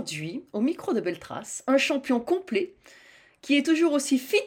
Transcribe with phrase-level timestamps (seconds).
[0.00, 2.72] Aujourd'hui, au micro de Beltrace, un champion complet
[3.42, 4.38] qui est toujours aussi fit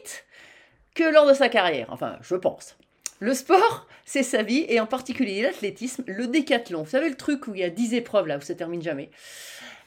[0.96, 1.86] que lors de sa carrière.
[1.90, 2.76] Enfin, je pense.
[3.20, 6.82] Le sport, c'est sa vie, et en particulier l'athlétisme, le décathlon.
[6.82, 9.10] Vous savez le truc où il y a 10 épreuves là, où ça termine jamais?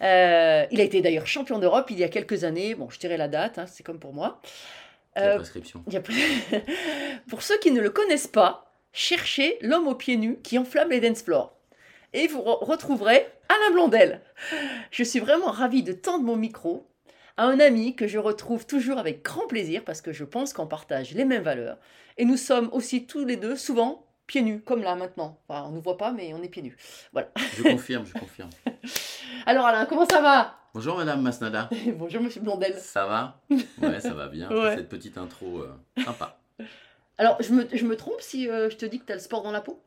[0.03, 2.73] Euh, il a été d'ailleurs champion d'Europe il y a quelques années.
[2.73, 4.39] Bon, je dirais la date, hein, c'est comme pour moi.
[5.17, 5.83] Euh, prescription.
[5.87, 6.15] il y a plus-
[7.29, 11.01] pour ceux qui ne le connaissent pas, cherchez l'homme aux pieds nus qui enflamme les
[11.01, 11.56] dance floors.
[12.13, 14.21] Et vous re- retrouverez Alain Blondel.
[14.91, 16.87] Je suis vraiment ravie de tendre mon micro
[17.37, 20.67] à un ami que je retrouve toujours avec grand plaisir parce que je pense qu'on
[20.67, 21.77] partage les mêmes valeurs.
[22.17, 25.39] Et nous sommes aussi tous les deux souvent pieds nus, comme là maintenant.
[25.47, 26.75] Enfin, on ne nous voit pas, mais on est pieds nus.
[27.13, 27.29] Voilà.
[27.55, 28.49] Je confirme, je confirme.
[29.45, 30.55] Alors Alain, comment ça va?
[30.73, 31.69] Bonjour Madame Masnada.
[31.97, 32.73] Bonjour Monsieur Blondel.
[32.77, 33.39] Ça va?
[33.81, 34.49] Ouais, ça va bien.
[34.51, 34.75] Ouais.
[34.75, 36.39] Cette petite intro euh, sympa.
[37.17, 39.21] Alors, je me, je me trompe si euh, je te dis que tu as le
[39.21, 39.81] sport dans la peau?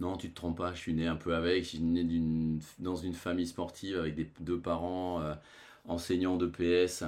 [0.00, 0.74] Non, tu te trompes pas.
[0.74, 1.64] Je suis né un peu avec.
[1.64, 2.06] Je suis né
[2.78, 5.34] dans une famille sportive avec deux parents euh,
[5.86, 7.04] enseignants de PS,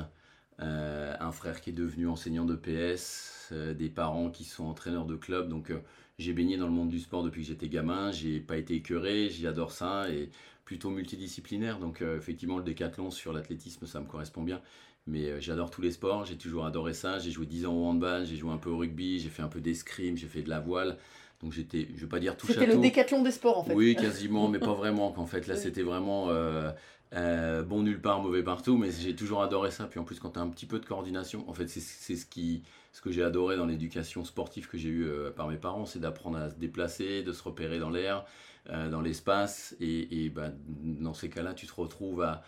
[0.61, 5.07] euh, un frère qui est devenu enseignant de PS, euh, des parents qui sont entraîneurs
[5.07, 5.49] de club.
[5.49, 5.73] Donc,
[6.19, 8.11] j'ai baigné dans le monde du sport depuis que j'étais gamin.
[8.11, 9.31] J'ai pas été écœuré.
[9.31, 10.31] J'adore ça et
[10.65, 11.79] plutôt multidisciplinaire.
[11.79, 14.61] Donc, effectivement, le décathlon sur l'athlétisme, ça me correspond bien.
[15.07, 17.19] Mais j'adore tous les sports, j'ai toujours adoré ça.
[17.19, 19.49] J'ai joué 10 ans au handball, j'ai joué un peu au rugby, j'ai fait un
[19.49, 20.99] peu d'escrime, j'ai fait de la voile.
[21.43, 23.75] Donc j'étais, je vais pas dire tout C'était le décathlon des sports en fait.
[23.75, 25.19] Oui, quasiment, mais pas vraiment.
[25.19, 25.61] En fait, là, Oui.
[25.61, 26.71] c'était vraiment euh,
[27.15, 28.77] euh, bon nulle part, mauvais partout.
[28.77, 29.87] Mais j'ai toujours adoré ça.
[29.87, 32.17] Puis en plus, quand tu as un petit peu de coordination, en fait, c'est c'est
[32.17, 32.63] ce, qui,
[32.93, 35.99] ce que j'ai adoré dans l'éducation sportive que j'ai eue euh, par mes parents, c'est
[35.99, 38.25] d'apprendre à se déplacer, de se repérer dans l'air,
[38.69, 39.75] dans l'espace.
[39.81, 42.43] Et, et bah, dans ces cas-là, tu te retrouves à.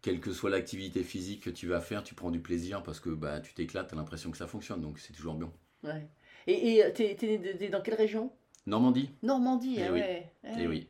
[0.00, 3.10] Quelle que soit l'activité physique que tu vas faire, tu prends du plaisir parce que
[3.10, 5.50] bah, tu t'éclates, tu as l'impression que ça fonctionne, donc c'est toujours bien.
[5.82, 6.08] Ouais.
[6.48, 8.30] Et et, euh, t'es de- dans quelle région?
[8.66, 10.00] Normandie, Normandie, Eh ah oui.
[10.00, 10.26] ouais.
[10.58, 10.86] eh oui.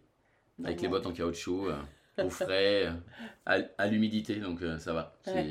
[0.64, 1.76] Avec les bottes en caoutchouc, euh,
[2.24, 2.92] au frais, euh,
[3.46, 5.16] à, à l'humidité, donc euh, ça va.
[5.28, 5.46] Ouais,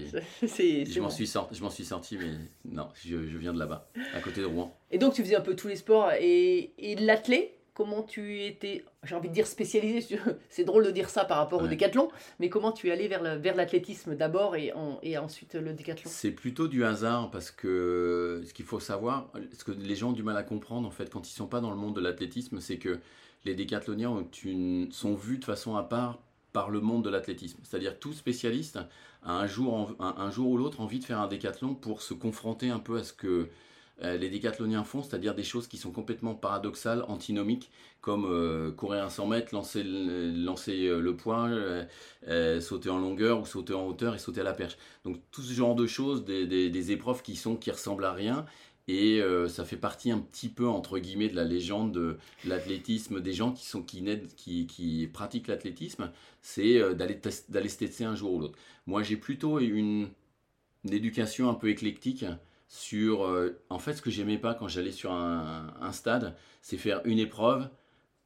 [0.47, 1.13] c'est je m'en bon.
[1.13, 2.31] suis sorti, je m'en suis sorti, mais
[2.65, 4.75] non, je, je viens de là-bas, à côté de Rouen.
[4.91, 8.83] Et donc tu faisais un peu tous les sports et, et l'athlé, comment tu étais,
[9.03, 10.17] j'ai envie de dire spécialisé, sur-
[10.49, 13.21] c'est drôle de dire ça par rapport au décathlon, mais comment tu es allé vers
[13.21, 16.09] le- vers l'athlétisme d'abord et, en- et ensuite le décathlon?
[16.11, 20.13] C'est plutôt du hasard parce que ce qu'il faut savoir, ce que les gens ont
[20.13, 22.59] du mal à comprendre en fait quand ils sont pas dans le monde de l'athlétisme,
[22.61, 22.97] c'est que
[23.45, 26.17] les décathloniens ont une- sont vus de façon à part
[26.53, 27.59] par le monde de l'athlétisme.
[27.61, 28.79] C'est-à-dire tout spécialiste
[29.21, 32.15] a un jour, en- un, jour ou l'autre envie de faire un décathlon pour se
[32.15, 33.49] confronter un peu à ce que
[34.01, 37.71] les décathloniens font, c'est-à-dire des choses qui sont complètement paradoxales, antinomiques,
[38.01, 41.83] comme euh, courir un 100 mètres, lancer lancer euh, le poids, euh,
[42.27, 44.77] euh, sauter en longueur ou sauter en hauteur et sauter à la perche.
[45.03, 48.45] Donc tout ce genre de choses, des, épreuves qui sont qui ressemblent à rien.
[48.87, 53.19] Et euh, ça fait partie un petit peu entre guillemets de la légende de l'athlétisme
[53.19, 54.05] des gens qui sont qui,
[54.67, 56.09] qui, pratiquent l'athlétisme,
[56.41, 57.19] c'est euh, d'aller
[57.69, 58.57] se tester un jour ou l'autre.
[58.85, 60.07] Moi j'ai plutôt une,
[60.85, 62.23] une éducation un peu éclectique
[62.67, 67.01] sur euh, en fait ce que j'aimais pas quand j'allais sur un, stade, c'est faire
[67.05, 67.69] une épreuve,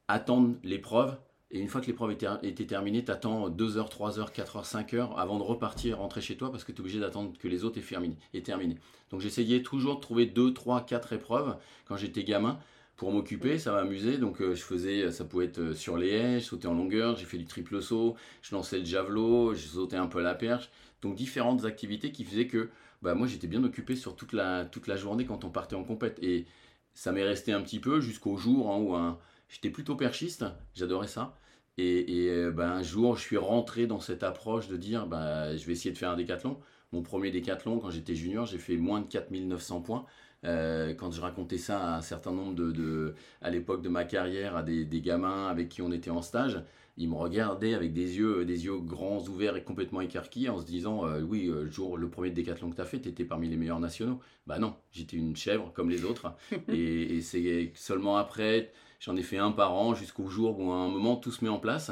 [0.07, 1.17] attendre l'épreuve
[1.52, 4.66] et une fois que l'épreuve était, terminée, tu attends 2 heures, 3 heures, 4 heures,
[4.66, 7.47] 5 heures avant de repartir, rentrer chez toi parce que tu es obligé d'attendre que
[7.47, 8.78] les autres aient, terminé, aient terminé.
[9.09, 12.58] Donc j'essayais toujours de trouver 2, 3, 4 épreuves quand j'étais gamin
[12.96, 14.17] pour m'occuper, ça m'amusait.
[14.17, 17.17] Donc euh, je faisais, ça pouvait être euh, sur les haies, je sautais en longueur,
[17.17, 20.35] j'ai fait du triple saut, je lançais le javelot, je sautais un peu à la
[20.35, 20.70] perche.
[21.02, 22.70] Donc différentes activités qui faisaient que
[23.01, 25.83] bah, moi j'étais bien occupé sur toute la, toute la journée quand on partait en
[25.83, 26.19] compète.
[26.21, 26.45] Et
[26.93, 29.15] ça m'est resté un petit peu jusqu'au jour hein, où
[29.49, 30.45] j'étais plutôt perchiste,
[30.75, 31.37] j'adorais ça.
[31.77, 35.65] Et, euh, ben, un jour, je suis rentré dans cette approche de dire bah, je
[35.65, 36.59] vais essayer de faire un décathlon.
[36.91, 40.05] Mon premier décathlon, quand j'étais junior, j'ai fait moins de 4900 points.
[40.43, 44.03] Euh, quand je racontais ça à un certain nombre de, de- à l'époque de ma
[44.05, 46.61] carrière, à des, des gamins avec qui on était en stage,
[47.01, 50.65] ils me regardaient avec des yeux, des yeux grands ouverts et complètement écarquillés en se
[50.65, 53.25] disant euh, Oui, euh, le jour, le premier décathlon que tu as fait, tu étais
[53.25, 54.19] parmi les meilleurs nationaux.
[54.45, 56.33] Bah non, j'étais une chèvre comme les autres.
[56.67, 60.75] et et c'est seulement après, j'en ai fait un par an jusqu'au jour où à
[60.75, 61.91] un moment tout se met en place.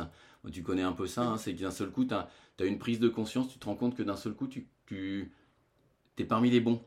[0.53, 2.29] Tu connais un peu ça, hein, c'est que d'un seul coup, tu as,
[2.65, 5.31] une prise de conscience, tu te rends compte que d'un seul coup, tu, tu
[6.17, 6.81] es parmi les bons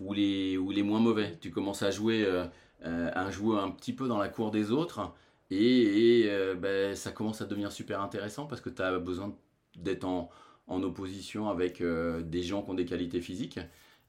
[0.00, 1.38] ou les, ou les moins mauvais.
[1.40, 2.46] Tu commences à jouer, euh,
[2.84, 5.12] euh, à jouer un petit peu dans la cour des autres
[5.50, 9.36] et, et, euh, ben, ça commence à devenir super intéressant parce que tu as besoin
[9.76, 10.30] d'être en,
[10.66, 13.58] en opposition avec euh, des gens qui ont des qualités physiques.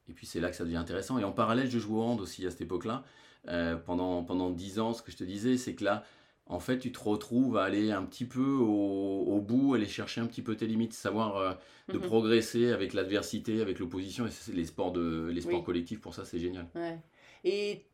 [0.08, 1.18] Et puis c'est là que ça devient intéressant.
[1.18, 3.04] Et en parallèle, je joue au hand aussi à cette époque-là.
[3.48, 6.04] Euh, pendant, pendant 10 ans, ce que je te disais, c'est que là,
[6.46, 10.20] en fait, tu te retrouves à aller un petit peu au, au bout, aller chercher
[10.20, 11.52] un petit peu tes limites, savoir euh,
[11.88, 12.02] de Mhm.
[12.04, 14.26] progresser avec l'adversité, avec l'opposition.
[14.26, 15.64] Et les sports, de, les sports Oui.
[15.64, 16.68] collectifs, pour ça, c'est génial.
[16.74, 16.98] Ouais.
[17.44, 17.84] Et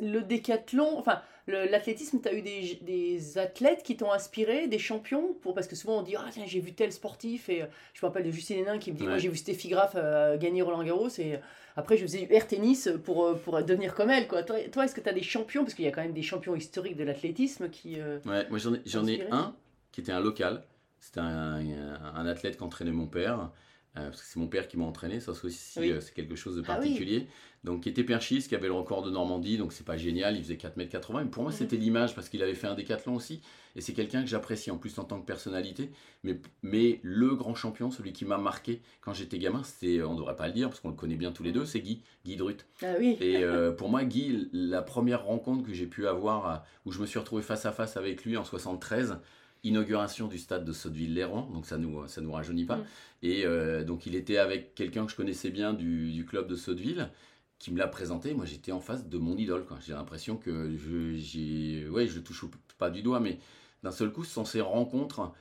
[0.00, 5.34] le décathlon, enfin, l'athlétisme, tu as eu des, des athlètes qui t'ont inspiré, des champions
[5.42, 7.48] pour, Parce que souvent on dit Ah, tiens, j'ai vu tel sportif.
[7.48, 9.18] Et euh, je me rappelle de Justine Hénin qui me dit Moi, Ouais.
[9.20, 11.08] j'ai vu Steffi Graf euh, gagner Roland Garros.
[11.18, 11.38] Et euh,
[11.76, 14.26] après, je faisais du air tennis pour, pour devenir comme elle.
[14.28, 14.42] Quoi.
[14.42, 15.62] Toi, toi, est-ce que tu as des champions?
[15.64, 18.00] Parce qu'il y a quand même des champions historiques de l'athlétisme qui.
[18.00, 19.54] euh, Ouais, moi j'en ai, un
[19.92, 20.62] qui était un local.
[21.00, 23.50] C'était un, un- un athlète qu'entraînait mon père.
[23.96, 25.90] Euh, parce que c'est mon père qui m'a entraîné, ça c'est aussi Oui.
[25.92, 26.88] euh, c'est quelque chose de Ah oui.
[26.88, 27.26] particulier.
[27.62, 30.42] Donc qui était perchiste, qui avait le record de Normandie, donc c'est pas génial, il
[30.42, 31.24] faisait 4m80.
[31.24, 31.56] Mais pour moi Mhm.
[31.58, 33.40] c'était l'image parce qu'il avait fait un décathlon aussi.
[33.76, 35.90] Et c'est quelqu'un que j'apprécie en plus en tant que personnalité.
[36.24, 40.36] Mais, mais le grand champion, celui qui m'a marqué quand j'étais gamin, c'était, on devrait
[40.36, 42.66] pas le dire parce qu'on le connaît bien tous les deux, c'est Guy, Guy Drut.
[42.82, 43.16] Ah oui.
[43.20, 47.06] Et euh, pour moi, Guy, la première rencontre que j'ai pu avoir, où je me
[47.06, 49.16] suis retrouvé face à face avec lui en 73,
[49.64, 52.76] inauguration du stade de Sotteville-Léran, donc ça nous, ça nous rajeunit pas.
[52.76, 52.84] Mm.
[53.22, 56.54] Et euh, donc il était avec quelqu'un que je connaissais bien du, du club de
[56.56, 57.10] Sotteville,
[57.58, 58.34] qui me l'a présenté.
[58.34, 59.64] Moi, j'étais en face de mon idole.
[59.80, 62.44] J'ai l'impression que je, ouais, je le touche
[62.78, 63.38] pas du doigt, mais
[63.82, 65.32] d'un seul coup, ce sont ces rencontres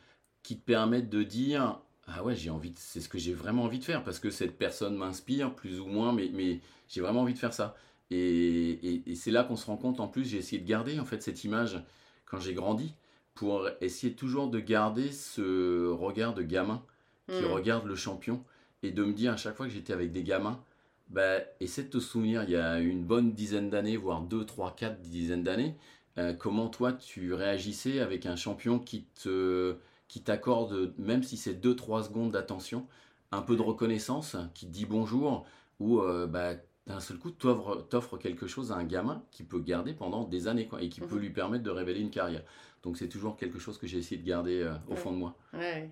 [0.43, 3.63] qui te permettent de dire ah ouais j'ai envie de- c'est ce que j'ai vraiment
[3.63, 6.59] envie de faire parce que cette personne m'inspire plus ou moins mais, mais
[6.89, 7.75] j'ai vraiment envie de faire ça
[8.11, 10.99] et, et- et c'est là qu'on se rend compte en plus j'ai essayé de garder
[10.99, 11.81] en fait cette image
[12.25, 12.93] quand j'ai grandi
[13.35, 16.83] pour essayer toujours de garder ce regard de gamin
[17.27, 17.51] qui Mm.
[17.53, 18.43] regarde le champion
[18.83, 20.61] et de me dire à chaque fois que j'étais avec des gamins
[21.09, 24.75] bah, essaie de te souvenir il y a une bonne dizaine d'années voire deux trois
[24.75, 25.75] quatre dizaines d'années
[26.17, 29.77] euh, comment toi tu réagissais avec un champion qui te
[30.07, 32.85] qui t'accorde, même si c'est 2-3 secondes d'attention,
[33.31, 35.43] un peu de reconnaissance, qui te dit bonjour,
[35.79, 36.53] ou euh, bah,
[36.87, 40.47] d'un seul coup t'offre t'offre quelque chose à un gamin qui peut garder pendant des
[40.47, 41.21] années quoi, et qui peut Mhm.
[41.21, 42.43] lui permettre de révéler une carrière.
[42.83, 44.97] Donc c'est toujours quelque chose que j'ai essayé de garder euh, au Ouais.
[44.97, 45.37] fond de moi.
[45.53, 45.89] Ouais.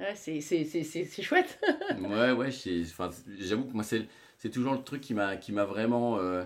[0.00, 0.40] Ouais, c'est,
[1.22, 1.60] chouette.
[2.00, 2.50] ouais, ouais,
[3.38, 6.44] j'avoue que moi c'est toujours le truc qui m'a vraiment euh,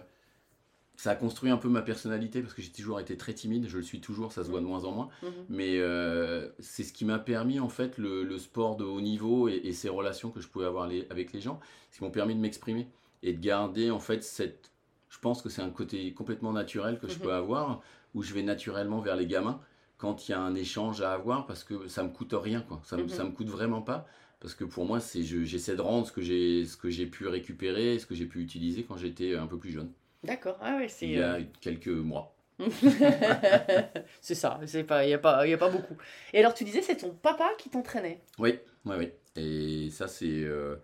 [0.97, 3.77] ça a construit un peu ma personnalité parce que j'ai toujours été très timide, je
[3.77, 5.09] le suis toujours, ça se voit de moins en moins.
[5.23, 5.31] Mhm.
[5.49, 9.49] Mais euh, c'est ce qui m'a permis, en fait, le, le sport de haut niveau
[9.49, 11.61] et, et ces relations que je pouvais avoir les- avec les gens,
[11.93, 12.89] ce qui m'ont permis de m'exprimer
[13.23, 14.71] et de garder, en fait, cette.
[15.11, 17.23] Je pense que c'est un côté complètement naturel que je Mhm.
[17.23, 17.81] peux avoir,
[18.15, 19.61] où je vais naturellement vers les gamins
[19.97, 22.81] quand il y a un échange à avoir, parce que ça me coûte rien, quoi.
[22.85, 23.11] Ça, me- Mhm.
[23.11, 24.07] ça me coûte vraiment pas.
[24.41, 27.07] Parce que pour moi, c'est je- j'essaie de rendre ce que j'ai ce que j'ai
[27.07, 29.91] pu récupérer, ce que j'ai pu utiliser quand j'étais un peu plus jeune,
[30.23, 30.59] D'accord.
[30.61, 31.07] Ah ouais, c'est.
[31.07, 32.35] il y euh, a quelques mois.
[34.21, 35.97] c'est ça, c'est pas, il y a pas, il y a pas beaucoup.
[36.33, 38.21] Et alors tu disais c'est ton papa qui t'entraînait?
[38.39, 39.13] Oui, oui, oui.
[39.37, 40.77] Et ça, c'est euh,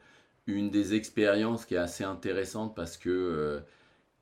[0.47, 3.61] une des expériences qui est assez intéressante parce que euh,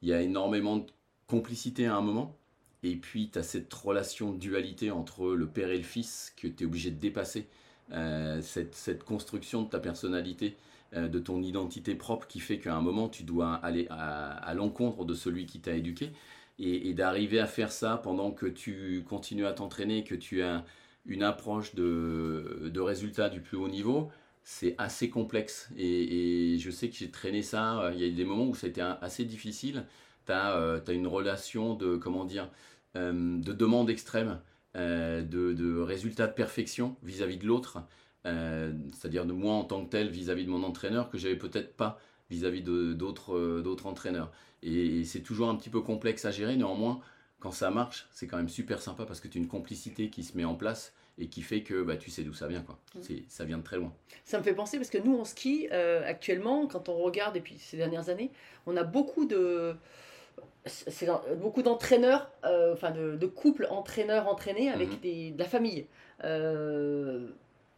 [0.02, 0.86] il y a énormément de
[1.26, 2.36] complicité à un moment.
[2.82, 6.48] Et puis, tu as cette relation de dualité entre le père et le fils que
[6.48, 7.46] tu es obligé de dépasser.
[7.92, 10.56] Euh, cette, cette construction de ta personnalité,
[10.94, 15.04] euh, de ton identité propre qui fait qu'à un moment, tu dois aller à, l'encontre
[15.04, 16.10] de celui qui t'a éduqué.
[16.58, 20.64] Et, et d'arriver à faire ça pendant que tu continues à t'entraîner, que tu as
[21.06, 24.10] une approche de, de résultats du plus haut niveau,
[24.44, 25.68] c'est assez complexe.
[25.76, 27.80] Et, et je sais que j'ai traîné ça.
[27.82, 29.86] euh, Il y a eu des moments où ça a été un- assez difficile.
[30.26, 32.50] Tu as, une relation de, comment dire,
[32.96, 34.40] euh, de demande extrême,
[34.76, 37.78] euh, de, résultats de perfection vis-à-vis de l'autre.
[38.26, 41.76] Euh, C'est-à-dire de moi en tant que tel vis-à-vis de mon entraîneur que j'avais peut-être
[41.76, 41.98] pas
[42.30, 44.30] vis-à-vis d'autres euh, entraîneurs.
[44.62, 46.56] Et c'est toujours un petit peu complexe à gérer.
[46.56, 47.00] Néanmoins,
[47.40, 50.22] quand ça marche, c'est quand même super sympa parce que tu as une complicité qui
[50.22, 52.62] se met en place et qui fait que bah, tu sais d'où ça vient.
[52.62, 52.78] Quoi.
[52.94, 52.98] Mm.
[53.02, 53.92] C'est- Ça vient de très loin.
[54.24, 57.40] Ça me fait penser parce que nous on ski euh, actuellement, quand on regarde et
[57.40, 58.30] puis ces dernières années,
[58.66, 59.74] on a beaucoup de
[60.64, 61.08] c'est
[61.40, 64.98] beaucoup d'entraîneurs, euh, enfin de, de couples entraîneurs entraînés avec Mhm.
[65.00, 65.86] des, de la famille.
[66.24, 67.28] Euh,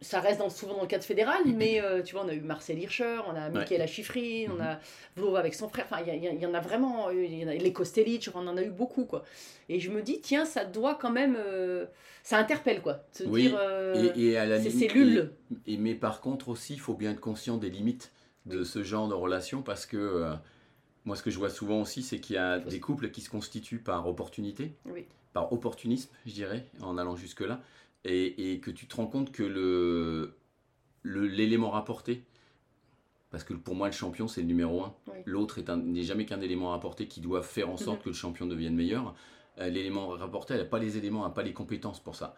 [0.01, 2.41] ça reste dans, souvent dans le cadre fédéral, mais euh, tu vois, on a eu
[2.41, 4.79] Marcel Hirscher, on a Michael Achifri, on a
[5.15, 7.53] Vlova avec son frère, enfin, il y, y, en a vraiment, il y en a,
[7.53, 9.23] les Kostelic, on en a eu beaucoup, quoi.
[9.69, 11.85] Et je me dis, tiens, ça doit quand même, euh,
[12.23, 12.93] ça interpelle, quoi.
[12.93, 15.31] de Se Oui, dire, euh, et, et à la ces limite- cellules.
[15.67, 18.11] et- et- mais par contre aussi, il faut bien être conscient des limites
[18.45, 20.33] de ce genre de relation parce que euh,
[21.05, 23.29] moi, ce que je vois souvent aussi, c'est qu'il y a des couples qui se
[23.29, 25.05] constituent par opportunité, Oui.
[25.33, 27.59] par opportunisme, je dirais, en allant jusque-là,
[28.05, 30.33] et, et que tu te rends compte que le
[31.03, 32.23] l'élément rapporté,
[33.29, 34.95] parce que pour moi, le champion, c'est le numéro un.
[35.07, 35.17] Oui.
[35.25, 38.03] L'autre n'est jamais qu'un élément rapporté qui doit faire en sorte Mhm.
[38.05, 39.13] que le champion devienne meilleur.
[39.59, 42.35] Euh, L'élément rapporté, elle n'a pas les éléments, elle n'a pas les compétences pour ça.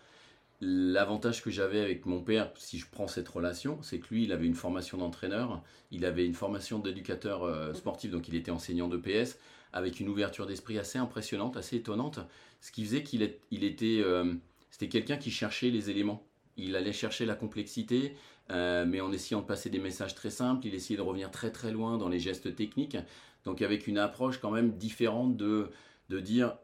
[0.60, 4.32] L'avantage que j'avais avec mon père, si je prends cette relation, c'est que lui, il
[4.32, 8.88] avait une formation d'entraîneur, il avait une formation d'éducateur euh, sportif, donc il était enseignant
[8.88, 9.38] de PS,
[9.72, 12.20] avec une ouverture d'esprit assez impressionnante, assez étonnante,
[12.60, 14.34] ce qui faisait qu'il était, euh,
[14.70, 16.26] c'était quelqu'un qui cherchait les éléments.
[16.58, 18.16] Il allait chercher la complexité,
[18.52, 21.52] euh, mais en essayant de passer des messages très simples, il essayait de revenir très
[21.52, 22.98] très loin dans les gestes techniques,
[23.46, 25.70] donc avec une approche quand même différente de,
[26.10, 26.58] de dire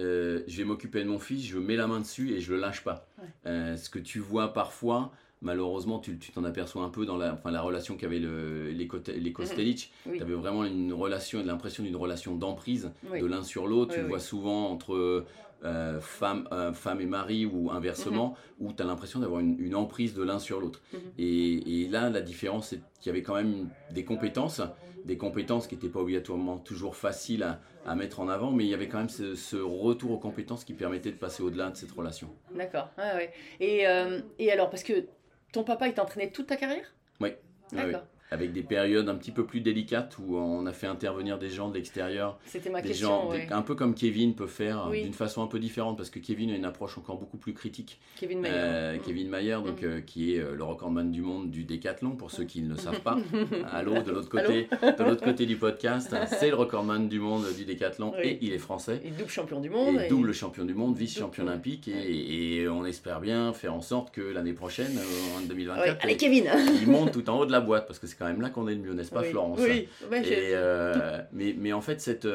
[0.00, 2.58] euh, je vais m'occuper de mon fils, je mets la main dessus et je le
[2.60, 3.06] lâche pas.
[3.18, 3.28] Ouais.
[3.46, 7.50] Euh, ce que tu vois parfois, malheureusement, tu t'en aperçois un peu dans la, enfin,
[7.52, 8.88] la relation qu'avaient le- les,
[9.20, 9.92] les Kostelic.
[10.06, 10.16] Oui.
[10.16, 13.20] Tu avais vraiment une relation, l'impression d'une relation d'emprise Oui.
[13.20, 13.90] de l'un sur l'autre.
[13.92, 15.24] Oui, tu le vois souvent entre
[15.64, 19.74] euh, femme, euh, femme et mari ou inversement, où tu as l'impression d'avoir une, une
[19.74, 20.80] emprise de l'un sur l'autre.
[20.92, 21.00] Mhm.
[21.18, 24.60] et, et là, la différence, c'est qu'il y avait quand même des compétences,
[25.04, 28.70] des compétences qui n'étaient pas obligatoirement toujours faciles à, à mettre en avant, mais il
[28.70, 31.76] y avait quand même ce, ce retour aux compétences qui permettait de passer au-delà de
[31.76, 32.28] cette relation.
[32.54, 32.88] D'accord.
[32.96, 33.32] Ouais, ouais.
[33.60, 35.04] Et, euh, et alors, parce que
[35.52, 36.94] ton papa, il t'a entraîné toute ta carrière?
[37.20, 37.38] Ouais.
[37.72, 38.04] D'accord.
[38.34, 41.68] Avec des périodes un petit peu plus délicates où on a fait intervenir des gens
[41.68, 43.08] de l'extérieur C'était ma des question.
[43.08, 43.46] gens, ouais.
[43.46, 45.02] des- un peu comme Kevin peut faire, Oui.
[45.02, 48.00] d'une façon un peu différente, parce que Kevin a une approche encore beaucoup plus critique.
[48.16, 48.54] Kevin Mayer.
[48.56, 48.98] Euh.
[49.04, 49.84] Kevin Mayer, donc, Mm.
[49.86, 52.76] euh, qui est euh, le recordman du monde du décathlon, pour ceux qui ne le
[52.76, 53.16] savent pas.
[53.72, 57.64] Allô, de l'autre côté, de l'autre côté du podcast, c'est le recordman du monde du
[57.64, 58.26] décathlon Oui.
[58.28, 59.00] et il est français.
[59.04, 60.00] Et double champion du monde.
[60.00, 64.12] Et double champion du monde, vice-champion olympique, et, et on espère bien faire en sorte
[64.12, 64.92] que l'année prochaine,
[65.36, 66.46] en Ouais, 2024, Allez, Kevin
[66.80, 68.66] il monte tout en haut de la boîte, parce que c'est quand même là qu'on
[68.68, 69.30] est le mieux, n'est-ce pas, Oui.
[69.30, 72.26] Florence Oui, ouais, et, j'ai- euh, mais, mais en fait, cette,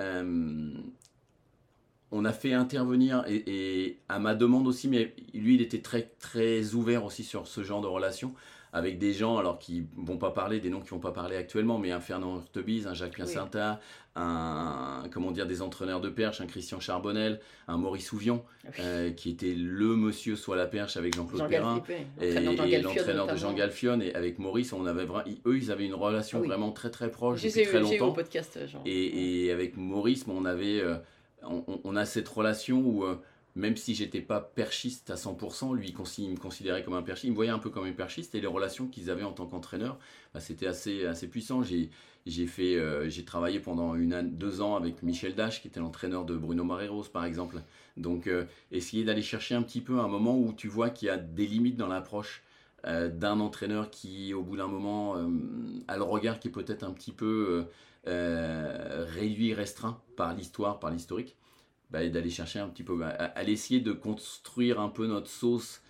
[0.00, 0.70] euh,
[2.10, 6.10] on a fait intervenir, et, et à ma demande aussi, mais lui, il était très,
[6.20, 8.32] très ouvert aussi sur ce genre de relation,
[8.78, 11.78] avec des gens, alors qui vont pas parler, des noms qui vont pas parler actuellement,
[11.78, 13.80] mais un Fernand Hurtebise, un Jacques Piacenza,
[14.16, 18.74] un, comment dire, des entraîneurs de perche, un Christian Charbonnel, un Maurice Ouvion, Ah oui.
[18.80, 21.82] euh, qui était le monsieur soit la perche avec Jean-Claude Jean Perrin.
[22.20, 23.52] Et, l'entraîneur de Jean et Galfie, l'entraîneur de Jean notamment.
[23.58, 25.06] Galfion et avec Maurice, on avait
[25.46, 26.48] eux ils avaient une relation Ah oui.
[26.48, 28.12] vraiment très très proche depuis très j'ai eu longtemps.
[28.12, 28.82] podcast, genre.
[28.86, 30.96] Et, et avec Maurice, on avait, euh,
[31.42, 33.16] on a cette relation où euh,
[33.56, 37.30] même si j'étais pas perchiste à 100%, lui il me considérait comme un perchiste, il
[37.30, 39.98] me voyait un peu comme un perchiste et les relations qu'ils avaient en tant qu'entraîneur,
[40.32, 41.62] bah, c'était assez assez puissant.
[41.62, 41.90] J'ai
[42.60, 47.04] euh, travaillé pendant une deux ans avec Michel Dash, qui était l'entraîneur de Bruno Mareros,
[47.04, 47.62] par exemple.
[47.96, 51.10] Donc, euh, essayer d'aller chercher un petit peu un moment où tu vois qu'il y
[51.10, 52.42] a des limites dans l'approche
[52.86, 55.16] euh, d'un entraîneur qui, au bout d'un moment,
[55.88, 57.66] a le regard qui est peut-être un petit peu
[58.04, 61.36] réduit, restreint par l'histoire, par l'historique,
[61.90, 65.80] bah, d'aller chercher un petit peu, à, à essayer de construire un peu notre sauce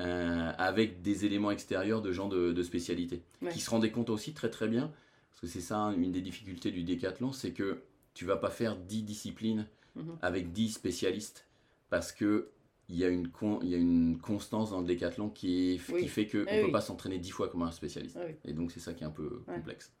[0.00, 3.50] euh, avec des éléments extérieurs de gens de, de spécialité, Ouais.
[3.50, 4.92] qui se rendaient compte aussi très très bien,
[5.30, 7.82] parce que c'est ça hein, une des difficultés du décathlon, c'est que
[8.14, 9.66] tu vas pas faire 10 disciplines
[9.96, 10.16] Mhm.
[10.22, 11.46] avec 10 spécialistes,
[11.90, 12.48] parce que
[12.88, 15.92] il y, a une con- il y a une constance dans le décathlon qui, est-
[15.92, 16.02] Oui.
[16.02, 16.72] qui fait qu'on ne Eh peut oui.
[16.72, 18.16] pas s'entraîner 10 fois comme un spécialiste.
[18.20, 18.34] Ah oui.
[18.44, 19.54] Et donc c'est ça qui est un peu Ouais.
[19.56, 19.92] complexe.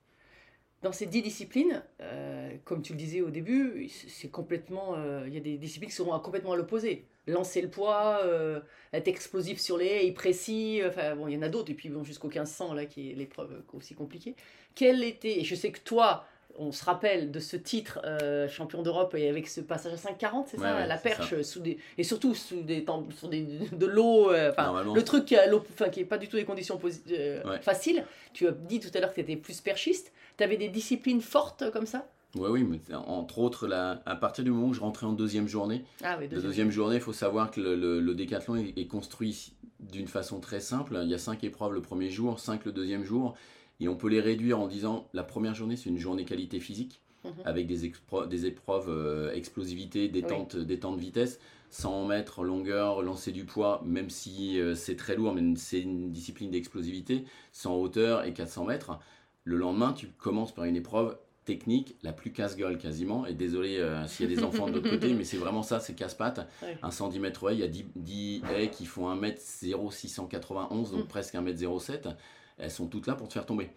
[0.82, 4.94] Dans ces dix disciplines, euh, comme tu le disais au début, c'est- complètement.
[4.96, 7.04] euh, Il y a des disciplines qui seront complètement à l'opposé.
[7.26, 8.60] Lancer le poids, euh,
[8.94, 10.80] être explosif sur les haies, précis.
[10.86, 11.70] Enfin, bon, il y en a d'autres.
[11.70, 14.34] Et puis bon, jusqu'au 1500 là, qui est l'épreuve aussi compliquée.
[14.74, 16.24] Quel était Et je sais que toi,
[16.58, 20.46] on se rappelle de ce titre euh, champion d'Europe et avec ce passage à 5,40,
[20.48, 22.84] c'est Ouais, ça, ouais, la perche sous des et surtout sous des
[23.16, 24.32] sur des de l'eau.
[24.32, 24.50] euh,
[24.94, 26.80] le truc qui a l'eau- enfin, qui est pas du tout des conditions
[27.12, 27.60] euh, Ouais.
[27.60, 28.04] faciles.
[28.32, 30.12] Tu as dit tout à l'heure que tu étais plus perchiste.
[30.40, 32.06] Tu avais des disciplines fortes comme ça?
[32.34, 35.46] Oui, oui, mais entre autres, là, à partir du moment où je rentrais en deuxième
[35.46, 38.72] journée, Ah oui, la deuxième journée, il faut savoir que le, le- le décathlon est,
[38.78, 40.98] est construit d'une façon très simple.
[41.02, 43.34] Il y a cinq épreuves le premier jour, cinq le deuxième jour,
[43.80, 47.02] et on peut les réduire en disant la première journée, c'est une journée qualité physique,
[47.24, 47.32] Mhm.
[47.44, 47.92] avec des,
[48.30, 54.58] des épreuves euh, explosivité, détente, détente vitesse, 100 mètres, longueur, lancer du poids, même si
[54.58, 58.98] euh, c'est très lourd, mais c'est une discipline d'explosivité, 100 hauteur et 400 mètres.
[59.44, 63.26] Le lendemain, tu commences par une épreuve technique la plus casse-gueule quasiment.
[63.26, 65.80] Et désolé euh, s'il y a des enfants de l'autre côté, mais c'est vraiment ça,
[65.80, 66.46] c'est casse-pattes.
[66.62, 66.78] Ouais.
[66.82, 71.08] Un 110 mètres haies, il y a 10, 10 haies qui font 1m0691, donc Mm.
[71.08, 72.14] presque 1m07.
[72.58, 73.70] Elles sont toutes là pour te faire tomber.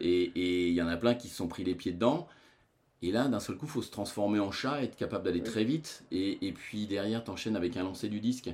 [0.00, 2.26] Et et il y en a plein qui se sont pris les pieds dedans.
[3.02, 5.62] Et là, d'un seul coup, il faut se transformer en chat, être capable d'aller très
[5.62, 6.04] vite.
[6.10, 8.50] Et, et puis derrière, t'enchaînes avec un lancer du disque.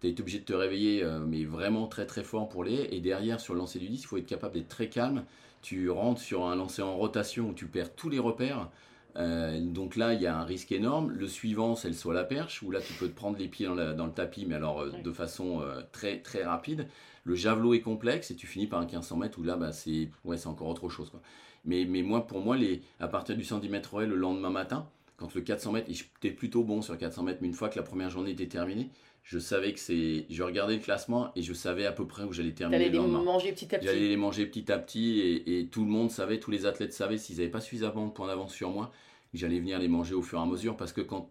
[0.00, 2.88] Tu été obligé de te réveiller, euh, mais vraiment très très fort pour les.
[2.92, 5.24] Et derrière, sur le lancer du disque, il faut être capable d'être très calme.
[5.64, 8.68] Tu rentres sur un lancer en rotation où tu perds tous les repères.
[9.16, 11.10] Euh, donc là, il y a un risque énorme.
[11.10, 13.48] Le suivant, c'est le saut à la perche, où là, tu peux te prendre les
[13.48, 16.86] pieds dans, la- dans le tapis, mais alors euh, de façon euh, très très rapide.
[17.24, 20.10] Le javelot est complexe et tu finis par un 1500 mètres où là, bah, c'est
[20.26, 21.08] ouais, c'est encore autre chose.
[21.10, 21.20] Quoi.
[21.64, 24.86] Mais, mais moi, pour moi, les, à partir du 110 mètres haies le lendemain matin,
[25.16, 27.76] quand le 400 mètres, et j'étais plutôt bon sur 400 mètres, mais une fois que
[27.78, 28.90] la première journée était terminée,
[29.24, 30.26] je savais que c'est.
[30.30, 33.02] Je regardais le classement et je savais à peu près où j'allais terminer T'allais le
[33.02, 33.86] les manger petit à petit.
[33.88, 36.92] J'allais les manger petit à petit et, et tout le monde savait, tous les athlètes
[36.92, 38.92] savaient s'ils n'avaient pas suffisamment de points d'avance sur moi,
[39.32, 41.30] que j'allais venir les manger au fur et à mesure parce que quand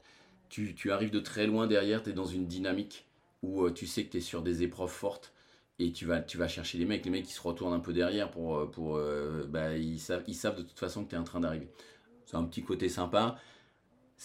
[0.50, 3.06] tu, tu arrives de très loin derrière, tu es dans une dynamique
[3.44, 5.32] où euh, tu sais que tu es sur des épreuves fortes
[5.80, 7.06] et tu vas, tu vas chercher les mecs.
[7.06, 8.58] Les mecs qui se retournent un peu derrière pour.
[8.58, 11.24] euh, pour euh, bah, ils, savent, ils savent de toute façon que tu es en
[11.24, 11.68] train d'arriver.
[12.26, 13.38] C'est un petit côté sympa.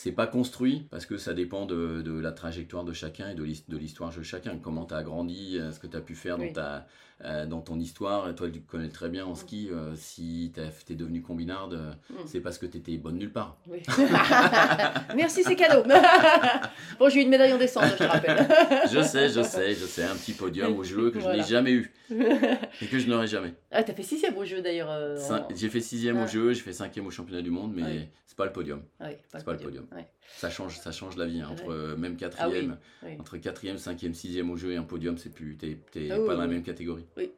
[0.01, 3.43] C'est pas construit parce que ça dépend de, de la trajectoire de chacun et de
[3.43, 4.57] l'his- de l'histoire de chacun.
[4.57, 6.53] Comment tu as grandi, euh, ce que tu as pu faire Oui.
[6.53, 6.87] dans, ta,
[7.25, 8.33] euh, dans ton histoire.
[8.37, 9.69] Toi, tu connais très bien en ski.
[9.73, 12.15] euh, si tu es devenu combinarde, Mm.
[12.27, 13.59] c'est parce que tu étais bonne nulle part.
[13.67, 13.81] Oui.
[15.17, 15.83] Merci, c'est cadeau.
[17.01, 18.47] bon, j'ai eu une médaille en descente, je te rappelle.
[18.93, 20.05] Je sais, je sais, je sais.
[20.05, 23.53] Un petit podium au jeu que je n'ai jamais eu et que je n'aurai jamais.
[23.73, 24.91] ah, t'as fait sixième au jeu d'ailleurs.
[24.93, 26.29] euh, en- J'ai fait sixième au Ouais.
[26.29, 28.09] jeu, j'ai fait cinquième au championnat du monde, mais Ouais.
[28.27, 28.83] c'est pas le podium.
[29.01, 29.87] Ouais, C'est pas le podium.
[29.95, 30.07] Ouais.
[30.37, 31.41] Ça change, ça change la vie.
[31.41, 33.17] hein, Entre euh, même Ah quatrième, oui, oui.
[33.21, 36.21] entre quatrième, cinquième, sixième au jeu et un podium, c'est plus, t'es t'es Ah pas
[36.23, 37.07] oui, dans la même catégorie.
[37.17, 37.33] Oui,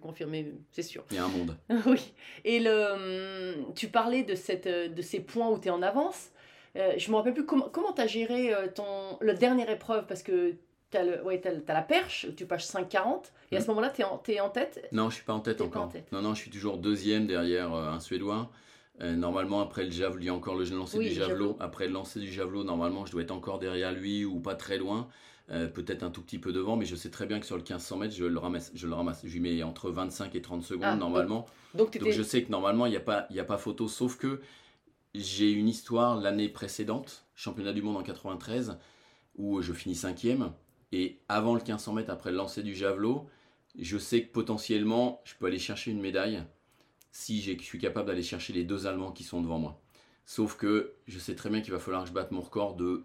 [0.00, 1.04] confirme, mais c'est sûr.
[1.10, 1.56] Il y a un monde.
[1.86, 2.12] oui.
[2.44, 5.82] Et le, hum, tu parlais de, cette, euh, de ces points où tu es en
[5.82, 6.30] avance.
[6.76, 10.06] Euh, je me rappelle plus comment comment tu as géré euh, ton, la dernière épreuve
[10.06, 10.54] parce que
[10.90, 13.68] tu as, ouais, t'as, t'as la perche, tu passes 5,40 et à ce Mhm.
[13.74, 14.88] moment-là, tu es, en- tête?
[14.90, 15.84] Non, je suis pas en tête encore.
[15.84, 16.10] en tête.
[16.12, 18.50] Non, non, je suis toujours deuxième derrière euh, un Suédois.
[19.00, 21.28] Euh, normalement, après le javelot, il y a encore le lancer Oui, du javelot.
[21.30, 21.56] javelot.
[21.60, 24.78] Après le lancer du javelot, normalement, je dois être encore derrière lui ou pas très
[24.78, 25.08] loin.
[25.50, 27.62] Euh, Peut-être un tout petit peu devant, mais je sais très bien que sur le
[27.62, 28.70] 1500 mètres, je le ramasse.
[28.74, 29.20] Je le ramasse.
[29.24, 31.44] Je lui mets entre 25 et 30 secondes Ah, normalement.
[31.74, 34.40] Donc, je sais que normalement, il n'y a, pas- y a pas photo, sauf que
[35.14, 38.78] j'ai une histoire l'année précédente, championnat du monde en 93,
[39.36, 40.52] où je finis cinquième.
[40.92, 43.26] Et avant le 1500 mètres, après le lancer du javelot,
[43.78, 46.42] je sais que potentiellement, je peux aller chercher une médaille
[47.14, 49.80] si je suis capable d'aller chercher les deux Allemands qui sont devant moi.
[50.26, 53.04] Sauf que je sais très bien qu'il va falloir que je batte mon record de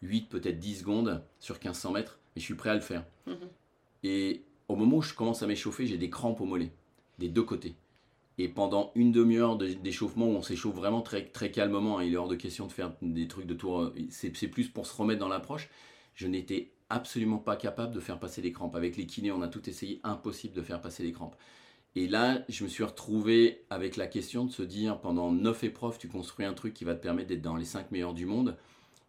[0.00, 3.04] 8, peut-être 10 secondes sur 1500 mètres, mais je suis prêt à le faire.
[3.26, 3.36] Mhm.
[4.02, 6.72] Et au moment où je commence à m'échauffer, j'ai des crampes au mollet,
[7.18, 7.74] des deux côtés.
[8.38, 12.14] Et pendant une demi-heure de- d'échauffement où on s'échauffe vraiment très, très calmement, hein, il
[12.14, 14.96] est hors de question de faire des trucs de tour, c'est c'est plus pour se
[14.96, 15.68] remettre dans l'approche,
[16.14, 18.74] je n'étais absolument pas capable de faire passer les crampes.
[18.74, 21.36] Avec les kinés, on a tout essayé, impossible de faire passer les crampes.
[21.96, 25.98] Et là, je me suis retrouvé avec la question de se dire, pendant 9 épreuves,
[25.98, 28.56] tu construis un truc qui va te permettre d'être dans les 5 meilleurs du monde.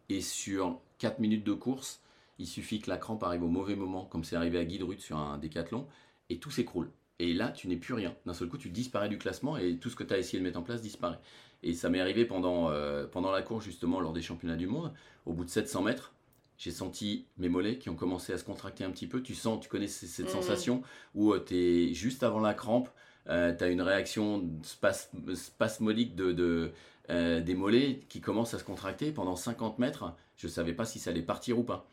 [0.08, 2.02] Et sur 4 minutes de course,
[2.38, 5.00] il suffit que la crampe arrive au mauvais moment, comme c'est arrivé à Guy Drut
[5.00, 5.86] sur un décathlon,
[6.28, 6.90] et tout s'écroule.
[7.20, 8.16] Et là, tu n'es plus rien.
[8.26, 10.44] D'un seul coup, tu disparais du classement et tout ce que tu as essayé de
[10.44, 11.20] mettre en place disparaît.
[11.62, 14.92] Et ça m'est arrivé pendant, euh, pendant la course, justement, lors des championnats du monde.
[15.24, 16.14] Au bout de 700 mètres,
[16.62, 19.20] j'ai senti mes mollets qui ont commencé à se contracter un petit peu.
[19.20, 20.30] Tu sens, tu connais cette Mhm.
[20.32, 20.82] sensation
[21.16, 22.88] où tu es juste avant la crampe,
[23.26, 26.70] tu as une réaction spas- spasmodique de, de,
[27.10, 30.12] euh, des mollets qui commencent à se contracter pendant 50 mètres.
[30.36, 31.84] Je ne savais pas si ça allait partir ou pas.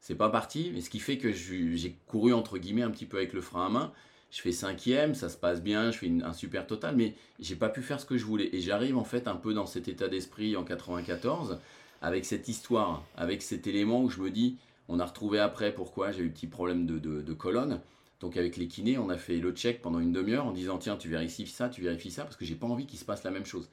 [0.00, 3.18] C'est pas parti, mais ce qui fait que j'ai couru entre guillemets un petit peu
[3.18, 3.92] avec le frein à main.
[4.32, 7.54] Je fais cinquième, ça se passe bien, je fais une- un super total, mais j'ai
[7.56, 8.48] pas pu faire ce que je voulais.
[8.52, 11.58] Et j'arrive en fait un peu dans cet état d'esprit en 94,
[12.00, 14.56] avec cette histoire, avec cet élément où je me dis,
[14.88, 17.80] on a retrouvé après pourquoi j'ai eu petit problème de, de, colonne.
[18.20, 20.96] Donc avec les kinés, on a fait le check pendant une demi-heure en disant tiens
[20.96, 23.30] tu vérifies ça, tu vérifies ça, parce que j'ai pas envie qu'il se passe la
[23.30, 23.70] même chose.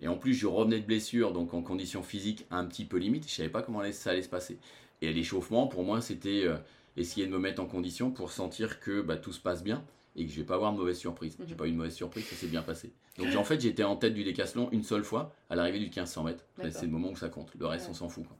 [0.00, 3.28] Et en plus je revenais de blessure, donc en condition physique un petit peu limite,
[3.28, 4.58] je savais pas comment ça allait se passer.
[5.00, 6.56] Et l'échauffement pour moi c'était euh,
[6.96, 9.84] essayer de me mettre en condition pour sentir que bah, tout se passe bien
[10.16, 11.36] et que je vais pas avoir de mauvaise surprise.
[11.46, 11.56] J'ai Mhm.
[11.56, 12.92] pas eu de mauvaise surprise, ça s'est bien passé.
[13.18, 16.24] Donc en fait j'étais en tête du décathlon une seule fois à l'arrivée du 1500
[16.24, 16.44] mètres.
[16.62, 17.50] C'est le moment où ça compte.
[17.58, 17.90] Le reste Ouais.
[17.90, 18.26] on s'en fout.
[18.26, 18.36] quoi.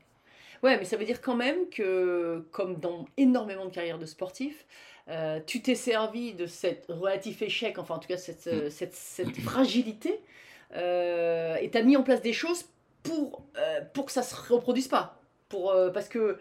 [0.62, 4.64] Ouais, mais ça veut dire quand même que, comme dans énormément de carrières de sportifs,
[5.08, 8.94] euh, tu t'es servi de cet relatif échec, enfin en tout cas cette, euh, cette,
[8.94, 10.18] cette fragilité,
[10.74, 12.64] euh, et tu as mis en place des choses
[13.02, 15.20] pour, euh, pour que ça se reproduise pas.
[15.48, 16.38] Pour, parce que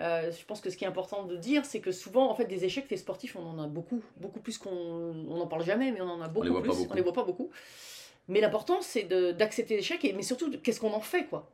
[0.00, 2.46] euh, je pense que ce qui est important de dire, c'est que souvent, en fait,
[2.46, 5.92] des échecs, les sportifs, on en a beaucoup, beaucoup plus qu'on on n'en parle jamais,
[5.92, 6.88] mais on en a beaucoup voit plus, beaucoup.
[6.90, 7.50] on les voit pas beaucoup.
[8.28, 9.04] Mais l'important, c'est
[9.34, 11.50] d'accepter l'échec, et- mais surtout, qu'est-ce qu'on en fait, quoi?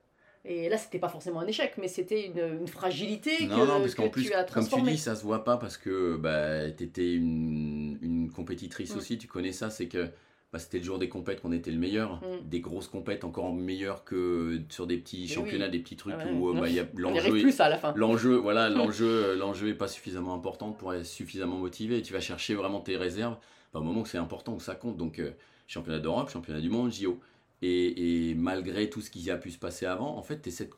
[0.46, 3.80] Et là, c'était pas forcément un échec, mais c'était une, une fragilité Non, que, non,
[3.80, 4.92] parce que qu'en plus, tu as comme tu transformée.
[4.92, 8.98] dis, ça se voit pas parce que bah, tu étais une, une compétitrice Mm.
[8.98, 10.08] aussi, tu connais ça, c'est que
[10.52, 12.48] bah, c'était le jour des compètes qu'on était le meilleur, Mm.
[12.48, 15.70] des grosses compètes encore meilleures que sur des petits Mais championnats, oui.
[15.70, 17.92] des petits trucs Ah ouais, où euh, bah, l'enjeu plus, à la fin.
[17.96, 22.02] L'enjeu, voilà, l'enjeu, l'enjeu est pas suffisamment important pour être suffisamment motivé.
[22.02, 23.36] Tu vas chercher vraiment tes réserves
[23.72, 24.96] bah, au moment où c'est important, où ça compte.
[24.96, 25.30] Donc, euh,
[25.68, 27.20] championnat d'Europe, championnat du monde, JO.
[27.62, 30.70] Et, et malgré tout ce qui a pu se passer avant, en fait, tu essaies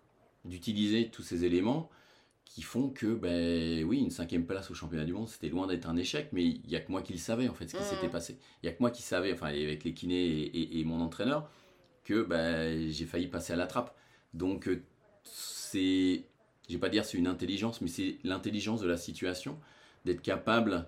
[0.44, 1.88] d'utiliser tous ces éléments
[2.44, 5.88] qui font que, ben oui, une cinquième place au championnat du monde, c'était loin d'être
[5.88, 7.84] un échec, mais il y a que moi qui le savais, en fait, ce qui
[7.84, 8.38] s'était passé.
[8.62, 11.00] Il y a que moi qui savais, enfin, avec les kinés et, et- et mon
[11.00, 11.48] entraîneur,
[12.04, 13.96] que ben, j'ai failli passer à la trappe.
[14.34, 14.82] Donc, euh,
[15.24, 16.24] c'est,
[16.68, 19.58] je vais pas dire c'est une intelligence, mais c'est l'intelligence de la situation,
[20.04, 20.86] d'être capable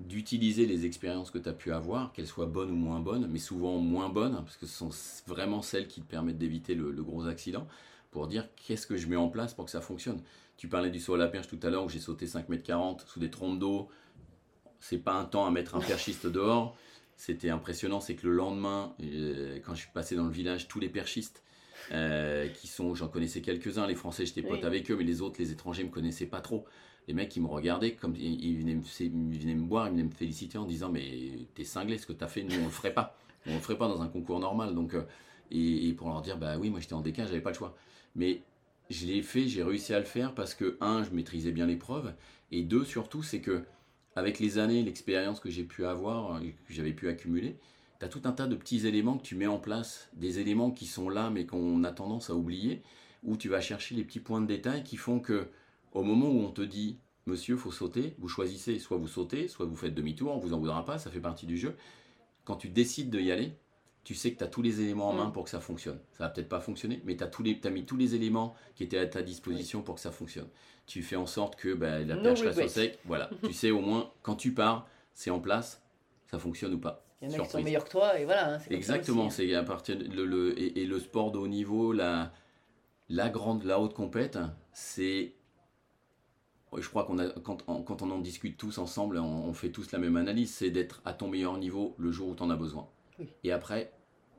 [0.00, 3.38] d'utiliser les expériences que tu as pu avoir, qu'elles soient bonnes ou moins bonnes, mais
[3.38, 4.90] souvent moins bonnes, parce que ce sont
[5.26, 7.66] vraiment celles qui te permettent d'éviter le, le gros accident,
[8.10, 10.20] pour dire qu'est-ce que je mets en place pour que ça fonctionne.
[10.64, 13.20] Tu parlais du saut à la perche tout à l'heure où j'ai sauté 5m40 sous
[13.20, 13.90] des trompes d'eau.
[14.80, 16.74] C'est pas un temps à mettre un perchiste dehors.
[17.18, 20.80] C'était impressionnant, c'est que le lendemain, euh, quand je suis passé dans le village, tous
[20.80, 21.42] les perchistes,
[21.92, 24.64] euh, qui sont, j'en connaissais quelques-uns, les Français, j'étais pote Oui.
[24.64, 26.64] avec eux, mais les autres, les étrangers, me connaissaient pas trop.
[27.08, 29.88] Les mecs, ils me regardaient, comme ils, ils venaient me, c'est- ils venaient me boire,
[29.88, 32.64] ils venaient me féliciter en disant Mais t'es cinglé, ce que t'as fait, nous, on
[32.64, 33.18] le ferait pas.
[33.46, 34.74] On le ferait pas dans un concours normal.
[34.74, 35.02] Donc, euh,
[35.50, 37.76] et, et pour leur dire Bah oui, moi j'étais en décalage, j'avais pas le choix.
[38.16, 38.40] Mais
[38.90, 42.14] je l'ai fait, j'ai réussi à le faire parce que, un, je maîtrisais bien l'épreuve,
[42.50, 43.64] et deux, surtout, c'est que
[44.16, 47.58] avec les années, l'expérience que j'ai pu avoir, euh, que j'avais pu accumuler,
[47.98, 50.70] tu as tout un tas de petits éléments que tu mets en place, des éléments
[50.70, 52.82] qui sont là mais qu'on a tendance à oublier,
[53.24, 55.48] où tu vas chercher les petits points de détail qui font que
[55.92, 59.66] au moment où on te dit monsieur, faut sauter, vous choisissez, soit vous sautez, soit
[59.66, 61.74] vous faites demi-tour, on vous en voudra pas, ça fait partie du jeu.
[62.44, 63.54] Quand tu décides de y aller,
[64.04, 65.32] tu sais que tu as tous les éléments en main Mm.
[65.32, 65.98] pour que ça fonctionne.
[66.12, 67.30] Ça va peut-être pas fonctionner, mais tu as,
[67.64, 70.48] as mis tous les éléments qui étaient à ta disposition pour que ça fonctionne.
[70.86, 72.98] Tu fais en sorte que bah, la No perche reste au sec.
[73.06, 75.82] Voilà, tu sais au moins quand tu pars, c'est en place,
[76.30, 77.04] ça fonctionne ou pas.
[77.22, 78.56] Il y en a qui sont meilleurs que toi, et voilà.
[78.56, 79.30] hein, Exactement, hein.
[79.30, 82.32] c'est à partir de le, le- et, et le sport de haut niveau, la,
[83.08, 84.38] la grande, la haute compète,
[84.74, 85.32] c'est,
[86.76, 89.70] je crois qu'on a, quand, on- quand on en discute tous ensemble, on, on fait
[89.70, 92.50] tous la même analyse, c'est d'être à ton meilleur niveau le jour où tu en
[92.50, 92.88] as besoin.
[93.18, 93.28] Oui.
[93.44, 93.92] Et après,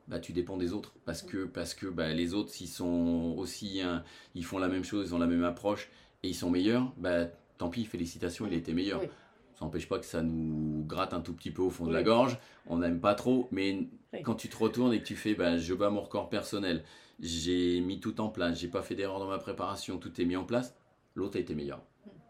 [0.08, 3.80] bah, tu dépends des autres parce que, parce que bah, les autres, s'ils sont aussi,
[3.80, 5.88] hein, ils font la même chose, ils ont la même approche
[6.22, 7.26] et ils sont meilleurs, bah,
[7.58, 9.00] tant pis, félicitations, il a été meilleur.
[9.00, 9.08] Oui.
[9.54, 12.02] Ça n'empêche pas que ça nous gratte un tout petit peu au fond de la
[12.02, 13.88] gorge, on n'aime pas trop, mais
[14.22, 16.84] quand tu te retournes et que tu fais, bah, je bats mon record personnel,
[17.20, 20.36] j'ai mis tout en place, j'ai pas fait d'erreur dans ma préparation, tout est mis
[20.36, 20.74] en place,
[21.14, 21.82] l'autre a été meilleur.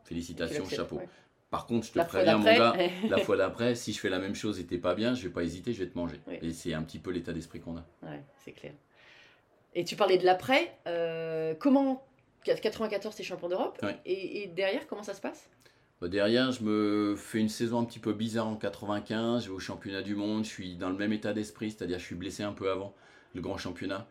[0.04, 0.96] Félicitations, Tu l'acceptes, chapeau.
[0.98, 1.08] ouais.
[1.50, 2.74] Par contre, je te La préviens, mon gars,
[3.08, 5.32] la fois d'après, si je fais la même chose et t'es pas bien, je vais
[5.32, 6.20] pas hésiter, je vais te manger.
[6.26, 6.38] Oui.
[6.42, 7.84] Et c'est un petit peu l'état d'esprit qu'on a.
[8.02, 8.72] Ouais, c'est clair.
[9.74, 10.76] Et tu parlais de l'après.
[10.86, 12.04] euh, comment
[12.44, 13.78] 94, t'es champion d'Europe.
[13.82, 13.98] Ouais.
[14.06, 15.48] Et, et derrière, comment ça se passe?
[16.00, 19.44] Bah, derrière, je me fais une saison un petit peu bizarre en 95.
[19.44, 20.44] Je vais au championnat du monde.
[20.44, 22.94] Je suis dans le même état d'esprit, c'est-à-dire je suis blessé un peu avant
[23.34, 24.06] le grand championnat.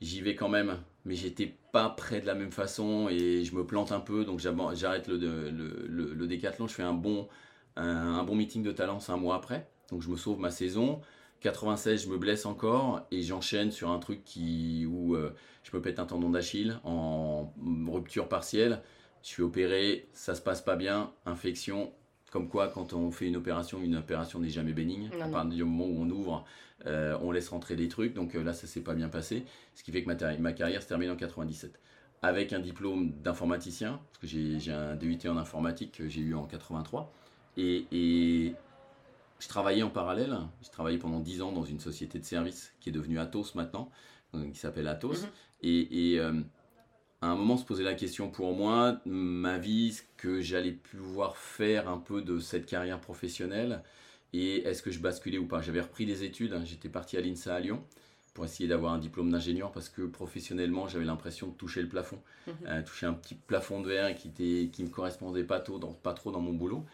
[0.00, 3.64] J'y vais quand même, mais j'étais pas prêt de la même façon et je me
[3.66, 4.24] plante un peu.
[4.24, 5.50] Donc j'arrête le, le,
[5.88, 6.68] le- le décathlon.
[6.68, 7.28] Je fais un bon,
[7.76, 9.68] un, un bon meeting de talence un mois après.
[9.90, 11.00] Donc je me sauve ma saison.
[11.40, 15.80] 96, je me blesse encore et j'enchaîne sur un truc qui, où euh, je me
[15.80, 17.52] pète un tendon d'Achille en
[17.86, 18.82] rupture partielle.
[19.22, 21.92] Je suis opéré, ça se passe pas bien, infection.
[22.32, 25.10] Comme quoi, quand on fait une opération, une opération n'est jamais bénigne.
[25.16, 26.44] Non, à partir du moment où on ouvre,
[26.86, 28.14] euh, on laisse rentrer des trucs.
[28.14, 29.44] Donc euh, là, ça s'est pas bien passé.
[29.74, 31.78] Ce qui fait que ma, carrière se termine en 97.
[32.22, 36.46] Avec un diplôme d'informaticien, parce que j'ai un DUT en informatique que j'ai eu en
[36.46, 37.12] 83.
[37.56, 38.54] Et, et
[39.38, 40.36] je travaillais en parallèle.
[40.62, 43.90] J'ai travaillé pendant 10 ans dans une société de services qui est devenue Atos maintenant,
[44.34, 45.22] euh, qui s'appelle Atos.
[45.22, 45.28] Mhm.
[45.62, 46.32] Et, et, euh,
[47.20, 51.36] à un moment se posait la question pour moi, ma vie, ce que j'allais pouvoir
[51.36, 53.82] faire un peu de cette carrière professionnelle
[54.32, 55.60] et est-ce que je basculais ou pas?
[55.62, 57.82] J'avais repris des études, hein, j'étais parti à l'INSA à Lyon
[58.34, 62.18] pour essayer d'avoir un diplôme d'ingénieur parce que professionnellement j'avais l'impression de toucher le plafond,
[62.46, 62.54] Mhm.
[62.66, 65.92] Euh, toucher un petit plafond de verre qui était qui me correspondait pas trop, dans,
[65.92, 66.84] pas trop dans mon boulot.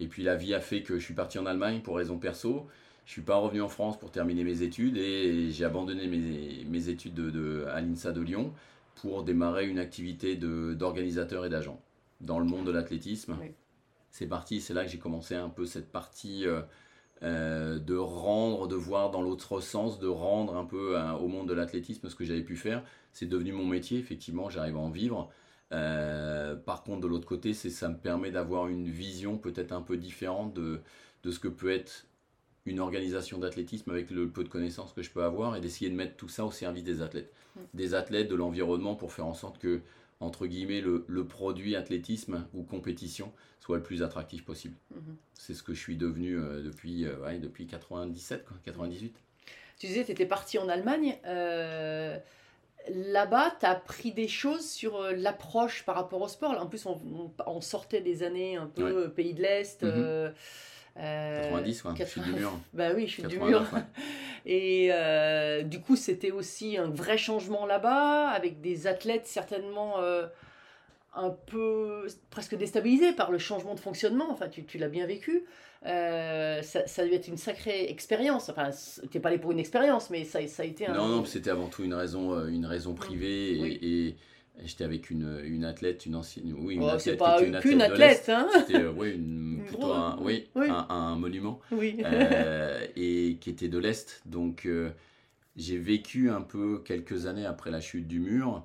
[0.00, 2.66] Et puis la vie a fait que je suis parti en Allemagne pour raison perso.
[3.06, 6.88] Je suis pas revenu en France pour terminer mes études et j'ai abandonné mes, mes
[6.88, 8.52] études de, de- à l'INSA de Lyon
[8.96, 11.80] pour démarrer une activité d'organisateur et d'agent
[12.20, 13.36] dans le monde de l'athlétisme.
[13.40, 13.48] Oui.
[14.14, 16.62] C'est parti, c'est là que j'ai commencé un peu cette partie euh,
[17.24, 21.48] euh, de rendre, de voir dans l'autre sens, de rendre un peu euh, au monde
[21.48, 22.84] de l'athlétisme ce que j'avais pu faire.
[23.12, 25.32] C'est devenu mon métier, effectivement, j'arrive à en vivre.
[25.72, 29.82] Euh, par contre, de l'autre côté, c'est ça me permet d'avoir une vision peut-être un
[29.82, 30.80] peu différente de,
[31.24, 32.06] de ce que peut être
[32.66, 35.96] une organisation d'athlétisme avec le peu de connaissances que je peux avoir et d'essayer de
[35.96, 37.32] mettre tout ça au service des athlètes.
[37.56, 37.60] Mm.
[37.74, 39.80] Des athlètes, de l'environnement pour faire en sorte que,
[40.20, 44.76] entre guillemets, le, le, produit athlétisme ou compétition soit le plus attractif possible.
[44.94, 45.16] Mhm.
[45.34, 49.14] C'est ce que je suis devenu euh, depuis, euh, ouais, depuis 97, quoi, 98.
[49.78, 51.18] Tu disais, tu étais parti en Allemagne.
[51.26, 52.18] Euh,
[52.88, 56.52] là-bas, tu as appris des choses sur euh, l'approche par rapport au sport.
[56.60, 59.82] En plus, on, sortait des années un peu pays de l'Est.
[59.82, 60.32] Mhm.
[60.96, 61.96] 90, ouais, 80...
[61.98, 62.52] je suis du mur.
[62.72, 63.66] Bah oui, je suis du mur.
[64.46, 70.26] Et euh, du coup, c'était aussi un vrai changement là-bas, avec des athlètes certainement euh,
[71.14, 74.30] un peu presque déstabilisés par le changement de fonctionnement.
[74.30, 75.44] Enfin, tu, l'as bien vécu.
[75.86, 78.48] Euh, ça, ça a dû être une sacrée expérience.
[78.48, 78.70] Enfin,
[79.02, 80.94] tu t'es pas allé pour une expérience, mais ça, ça a été un.
[80.94, 83.58] Non, non, c'était avant tout une raison, une raison privée.
[83.60, 83.78] Oui.
[83.82, 84.16] et, et
[84.62, 87.54] j'étais avec une, une athlète, une ancienne, oui, une Oh, athlète c'est qui pas une
[87.82, 89.12] athlète, hein C'était euh, ouais,
[89.66, 90.66] plutôt un, oui, Oui.
[90.68, 91.96] Un, un monument Oui.
[92.04, 94.22] euh, et qui était de l'Est.
[94.26, 94.90] Donc euh,
[95.56, 98.64] j'ai vécu un peu quelques années après la chute du mur.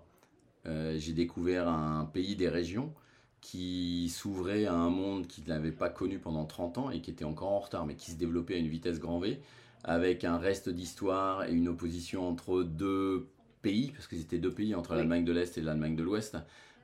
[0.66, 2.94] j'ai découvert un pays des régions
[3.42, 7.24] qui s'ouvrait à un monde qu'il n'avait pas connu pendant 30 ans et qui était
[7.26, 9.40] encore en retard, mais qui se développait à une vitesse grand V,
[9.86, 13.30] avec un reste d'histoire et une opposition entre deux
[13.62, 14.98] pays, parce que c'était deux pays, entre Oui.
[14.98, 16.38] l'Allemagne de l'Est et l'Allemagne de l'Ouest,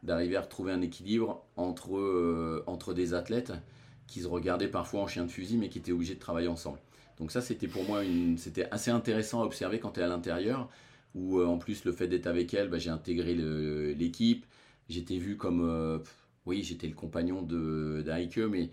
[0.04, 3.54] d'arriver à retrouver un équilibre entre, euh, entre des athlètes
[4.08, 6.80] qui se regardaient parfois en chien de fusil, mais qui étaient obligés de travailler ensemble.
[7.18, 10.08] Donc ça, c'était pour moi une, c'était assez intéressant à observer quand tu es à
[10.08, 10.70] l'intérieur,
[11.16, 13.34] où euh, en plus le fait d'être avec elle, bah, j'ai intégré
[13.96, 14.46] l'équipe,
[14.90, 16.00] j'étais vu comme, euh,
[16.46, 18.70] oui, j'étais le compagnon de d'Heike, mais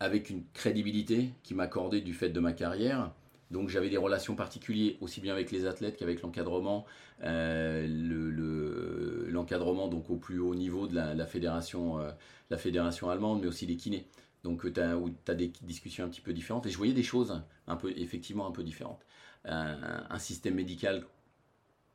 [0.00, 3.12] avec une crédibilité qui m'accordait du fait de ma carrière.
[3.52, 6.86] Donc j'avais des relations particulières aussi bien avec les athlètes qu'avec l'encadrement,
[7.22, 12.10] euh, le- le- l'encadrement donc au plus haut niveau de la, fédération, euh,
[12.50, 14.06] la fédération allemande, mais aussi les kinés.
[14.42, 14.96] Donc tu as,
[15.28, 18.46] as des discussions un petit peu différentes et je voyais des choses un peu effectivement
[18.46, 19.04] un peu différentes.
[19.46, 21.04] Euh, un système médical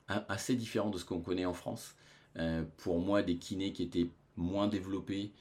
[0.08, 1.96] assez différent de ce qu'on connaît en France.
[2.38, 5.32] Euh, pour moi, des kinés qui étaient moins développés,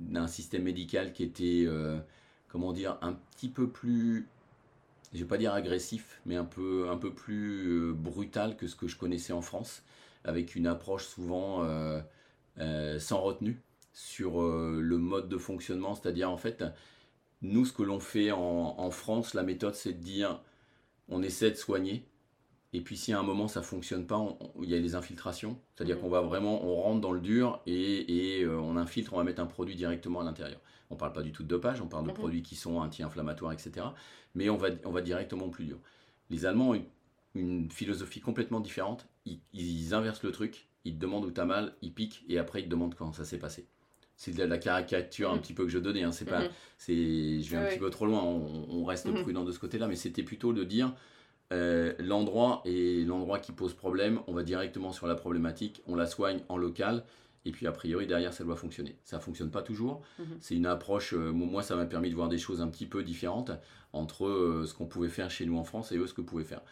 [0.00, 1.98] d'un système médical qui était, euh,
[2.48, 4.26] comment dire, un petit peu plus,
[5.14, 8.74] je vais pas dire agressif, mais un peu, un peu plus euh, brutal que ce
[8.74, 9.82] que je connaissais en France,
[10.24, 12.00] avec une approche souvent euh,
[12.58, 13.60] euh, sans retenue
[13.92, 15.94] sur le mode de fonctionnement.
[15.94, 16.64] C'est-à-dire, en fait,
[17.42, 20.42] nous, ce que l'on fait en, en France, la méthode, c'est de dire,
[21.08, 22.04] on essaie de soigner,
[22.74, 24.20] et puis si à un moment ça fonctionne pas,
[24.62, 26.02] il y a les infiltrations, c'est-à-dire Mhm.
[26.02, 29.24] qu'on va vraiment, on rentre dans le dur et, et, euh, on infiltre, on va
[29.24, 30.60] mettre un produit directement à l'intérieur.
[30.90, 32.14] On parle pas du tout de dopage, on parle de Mhm.
[32.16, 33.86] produits qui sont anti-inflammatoires, etc.
[34.34, 35.78] Mais on va, on va directement au plus dur.
[36.30, 36.84] Les Allemands ont une,
[37.36, 39.06] une philosophie complètement différente.
[39.24, 42.60] Ils, ils inversent le truc, ils te demandent où t'as mal, ils piquent et après
[42.60, 43.66] ils te demandent quand ça s'est passé.
[44.16, 45.40] C'est de la caricature un Mhm.
[45.40, 46.02] petit peu que je donnais.
[46.04, 46.12] Hein.
[46.12, 46.42] C'est pas,
[46.78, 46.94] c'est,
[47.40, 48.22] je vais un petit peu trop loin.
[48.22, 49.22] On, on reste Mhm.
[49.22, 50.92] prudent de ce côté-là, mais c'était plutôt de dire
[51.52, 56.06] euh, l'endroit et l'endroit qui pose problème, on va directement sur la problématique, on la
[56.06, 57.04] soigne en local,
[57.44, 58.96] et puis a priori derrière ça doit fonctionner.
[59.04, 60.02] Ça fonctionne pas toujours.
[60.18, 60.26] Mhm.
[60.40, 61.12] C'est une approche.
[61.12, 63.50] euh, moi, ça m'a permis de voir des choses un petit peu différentes
[63.92, 66.44] entre euh, ce qu'on pouvait faire chez nous en France et eux ce que pouvaient
[66.44, 66.62] faire.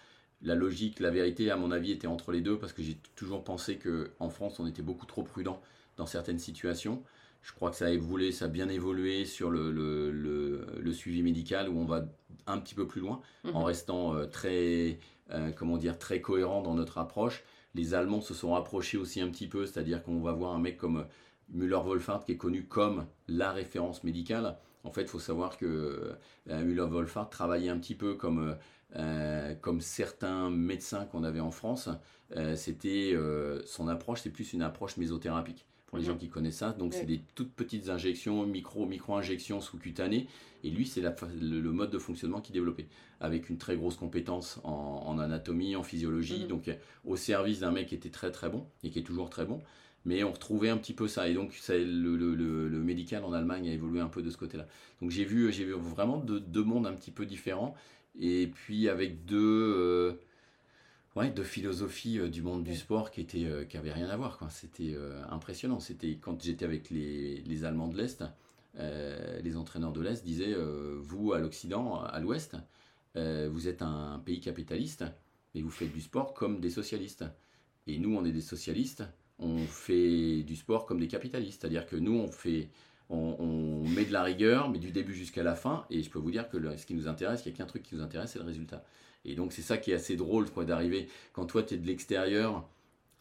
[0.41, 3.45] La logique, la vérité, à mon avis, était entre les deux parce que j'ai toujours
[3.45, 5.61] pensé que en France, on était beaucoup trop prudent
[5.97, 7.03] dans certaines situations.
[7.43, 10.93] Je crois que ça a évolué, ça a bien évolué sur le, le- le- le
[10.93, 12.05] suivi médical où on va
[12.47, 13.21] un petit peu plus loin
[13.53, 13.65] en Mhm.
[13.67, 14.99] restant euh, très,
[15.31, 17.43] euh, comment dire, très cohérent dans notre approche.
[17.75, 20.77] Les Allemands se sont rapprochés aussi un petit peu, c'est-à-dire qu'on va voir un mec
[20.77, 21.07] comme
[21.51, 24.57] Müller-Wolfhard qui est connu comme la référence médicale.
[24.85, 26.15] En fait, il faut savoir que
[26.51, 28.55] euh, Müller-Wolfhard travaillait un petit peu comme, euh,
[28.97, 31.89] euh, comme certains médecins qu'on avait en France.
[32.37, 35.67] Euh, c'était euh, son approche, c'est plus une approche mésothérapique.
[35.93, 36.13] Pour les Mhm.
[36.13, 40.27] gens qui connaissent ça, donc c'est des toutes petites injections, micro micro injections sous-cutanées.
[40.65, 42.87] Et lui, c'est le, le mode de fonctionnement qu'il développait,
[43.21, 44.71] avec une très grosse compétence en,
[45.05, 46.49] en anatomie, en physiologie, Mhm.
[46.49, 46.75] donc euh,
[47.05, 49.61] au service d'un mec qui était très très bon et qui est toujours très bon.
[50.07, 51.29] Mais on retrouvait un petit peu ça.
[51.29, 51.85] Et donc ça, le,
[52.17, 54.67] le- le- le médical en Allemagne a évolué un peu de ce côté-là.
[55.03, 57.75] Donc j'ai vu, j'ai vu vraiment deux, deux mondes un petit peu différents.
[58.19, 59.37] Et puis avec deux,
[59.77, 60.13] euh,
[61.17, 64.17] ouais, deux philosophies euh, du monde du sport qui étaient, euh, qui avaient rien à
[64.17, 64.39] voir.
[64.51, 65.81] C'était euh, impressionnant.
[65.81, 68.25] C'était quand j'étais avec les, les Allemands de l'Est,
[68.79, 70.57] les entraîneurs de l'Est disaient,
[71.01, 72.57] vous à l'Occident, à l'Ouest,
[73.15, 75.05] vous êtes un pays capitaliste,
[75.55, 77.27] mais vous faites du sport comme des socialistes.
[77.87, 79.05] Et nous, on est des socialistes,
[79.39, 81.61] on fait du sport comme des capitalistes.
[81.61, 82.71] C'est-à-dire que nous, on fait,
[83.11, 85.85] on, on met de la rigueur, mais du début jusqu'à la fin.
[85.91, 87.67] Et je peux vous dire que le- ce qui nous intéresse, il n'y a qu'un
[87.67, 88.85] truc qui nous intéresse, c'est le résultat.
[89.25, 91.87] Et donc, c'est ça qui est assez drôle, quoi, d'arriver quand toi, tu es de
[91.87, 92.67] l'extérieur,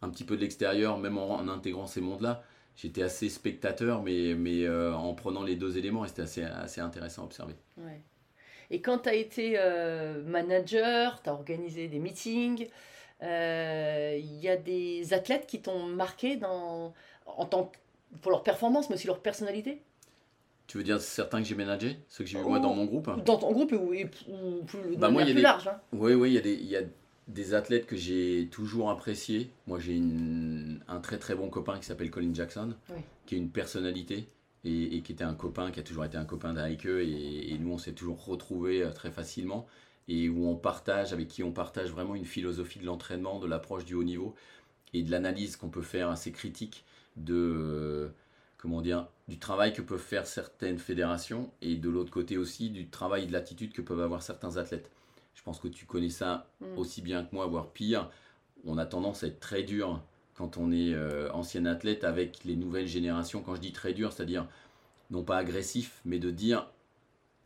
[0.02, 2.44] un petit peu de l'extérieur, même en, intégrant ces mondes-là.
[2.76, 7.24] J'étais assez spectateur, mais, mais euh, en prenant les deux éléments, c'était assez, assez intéressant
[7.24, 7.56] à observer.
[7.78, 8.02] Ouais.
[8.72, 12.68] Et quand tu as été euh, manager, tu as organisé des meetings,
[13.22, 16.94] euh, il y a des athlètes qui t'ont marqué dans,
[17.26, 17.72] en tant,
[18.22, 19.82] pour leur performance, mais aussi leur personnalité?
[20.72, 23.10] Tu veux dire certains que j'ai managés Ceux que j'ai eu moi dans mon groupe?
[23.26, 25.68] Dans ton groupe ou, ou plus, de Bah, moi, plus des- large.
[25.68, 25.82] hein.
[25.92, 26.84] Oui, oui, il y, a des- il y a
[27.28, 29.52] des athlètes que j'ai toujours appréciés.
[29.68, 33.02] Moi, j'ai une- un très très bon copain qui s'appelle Colin Jackson, Oui.
[33.26, 34.30] qui est une personnalité
[34.64, 36.86] et, et qui était un copain, qui a toujours été un copain d'Aike.
[36.86, 39.68] Et, et nous, on s'est toujours retrouvés euh, très facilement
[40.08, 43.84] et où on partage, avec qui on partage vraiment une philosophie de l'entraînement, de l'approche
[43.84, 44.36] du haut niveau
[44.94, 46.86] et de l'analyse qu'on peut faire assez critique
[47.18, 48.10] de.
[48.62, 52.88] Comment dire, du travail que peuvent faire certaines fédérations et de l'autre côté aussi du
[52.90, 54.92] travail et de l'attitude que peuvent avoir certains athlètes.
[55.34, 56.78] Je pense que tu connais ça Mm.
[56.78, 58.10] aussi bien que moi, voire pire.
[58.64, 60.00] On a tendance à être très dur
[60.36, 63.42] quand on est euh, ancien athlète avec les nouvelles générations.
[63.42, 64.48] Quand je dis très dur, c'est-à-dire
[65.10, 66.68] non pas agressif, mais de dire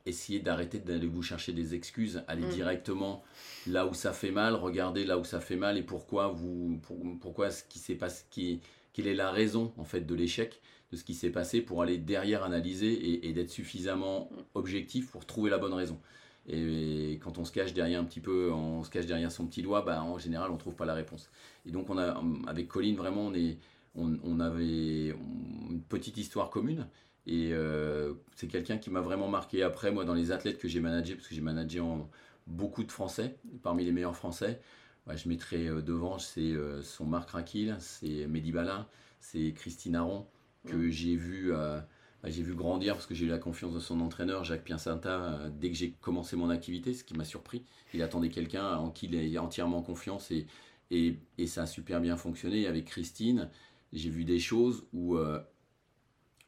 [0.06, 2.49] essayez d'arrêter d'aller vous chercher des excuses, aller Mm.
[2.49, 3.23] directement
[3.67, 6.99] là où ça fait mal, regardez là où ça fait mal et pourquoi vous, pour-
[7.21, 8.60] pourquoi ce qui s'est passé, qui,
[8.93, 10.62] quelle est la raison en fait de l'échec,
[10.95, 15.58] ce qui s'est passé pour aller derrière analyser et, d'être suffisamment objectif pour trouver la
[15.58, 15.99] bonne raison.
[16.47, 19.63] Et quand on se cache derrière un petit peu, on se cache derrière son petit
[19.63, 21.29] doigt, bah, en général, on trouve pas la réponse.
[21.65, 23.58] Et donc, on a, avec Colin, vraiment, on, est,
[23.95, 26.88] on, avait une petite histoire commune.
[27.25, 30.79] Et euh, c'est quelqu'un qui m'a vraiment marqué après, moi, dans les athlètes que j'ai
[30.79, 32.08] managés, parce que j'ai managé en,
[32.47, 34.62] beaucoup de Français, parmi les meilleurs Français.
[35.08, 38.88] Ouais, je mettrai euh, devant, c'est euh, son Marc Raquil, c'est Mehdi Balin,
[39.19, 40.27] c'est Christine Aron,
[40.65, 41.80] que j'ai vu, euh,
[42.23, 45.21] bah, j'ai vu grandir parce que j'ai eu la confiance de son entraîneur, Jacques Piacentin,
[45.21, 47.63] euh, dès que j'ai commencé mon activité, ce qui m'a surpris.
[47.93, 50.47] Il attendait quelqu'un en qui il a entièrement confiance et,
[50.91, 52.67] et, et ça a super bien fonctionné.
[52.67, 53.49] Avec Christine,
[53.93, 55.39] j'ai vu des choses où euh,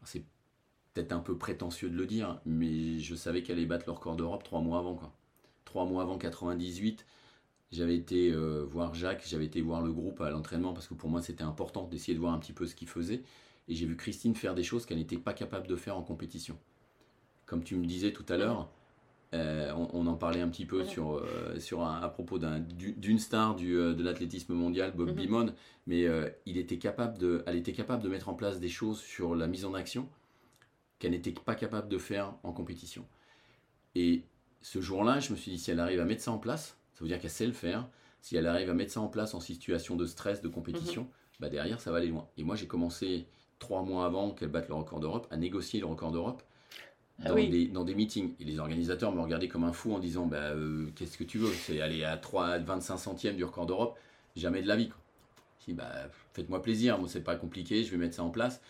[0.04, 0.24] c'est
[0.94, 4.16] peut-être un peu prétentieux de le dire, mais je savais qu'elle allait battre le record
[4.16, 4.96] d'Europe trois mois avant.
[4.96, 5.14] Quoi.
[5.66, 7.06] Trois mois avant 98,
[7.72, 11.10] j'avais été euh, voir Jacques, j'avais été voir le groupe à l'entraînement parce que pour
[11.10, 13.24] moi c'était important d'essayer de voir un petit peu ce qu'il faisait.
[13.68, 16.58] Et j'ai vu Christine faire des choses qu'elle n'était pas capable de faire en compétition.
[17.46, 18.70] Comme tu me disais tout à l'heure,
[19.34, 20.88] euh, on, on en parlait un petit peu Mhm.
[20.88, 24.94] sur, euh, sur un- à propos d'un- du- d'une star du, euh, de l'athlétisme mondial,
[24.96, 25.16] Bob Mhm.
[25.16, 25.54] Beamon,
[25.86, 29.00] mais euh, il était capable de, elle était capable de mettre en place des choses
[29.02, 30.08] sur la mise en action
[31.00, 33.06] qu'elle n'était pas capable de faire en compétition.
[33.96, 34.24] Et
[34.62, 37.02] ce jour-là, je me suis dit, si elle arrive à mettre ça en place, ça
[37.04, 37.88] veut dire qu'elle sait le faire.
[38.22, 41.08] Si elle arrive à mettre ça en place en situation de stress, de compétition,
[41.40, 42.28] bah derrière, ça va aller loin.
[42.38, 43.28] Et moi, j'ai commencé
[43.60, 46.44] trois mois avant qu'elle batte le record d'Europe à négocier le record d'Europe
[47.24, 47.50] Ah dans, oui.
[47.50, 48.36] des, dans des meetings.
[48.40, 51.38] Et les organisateurs me regardaient comme un fou en disant bah, euh, Qu'est-ce que tu
[51.40, 51.56] veux?
[51.56, 53.98] C'est aller à 3, 25 centièmes du record d'Europe
[54.36, 54.90] Jamais de la vie.
[54.90, 55.00] Quoi.
[55.62, 55.92] Je dis bah,
[56.34, 58.62] Faites-moi plaisir, moi, c'est pas compliqué, je vais mettre ça en place.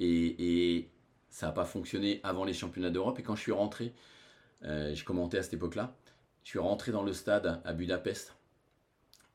[0.00, 0.90] Et, et
[1.30, 3.18] ça n'a pas fonctionné avant les championnats d'Europe.
[3.18, 3.94] Et quand je suis rentré,
[4.64, 5.96] euh, je commentais à cette époque-là,
[6.44, 8.36] je suis rentré dans le stade à Budapest.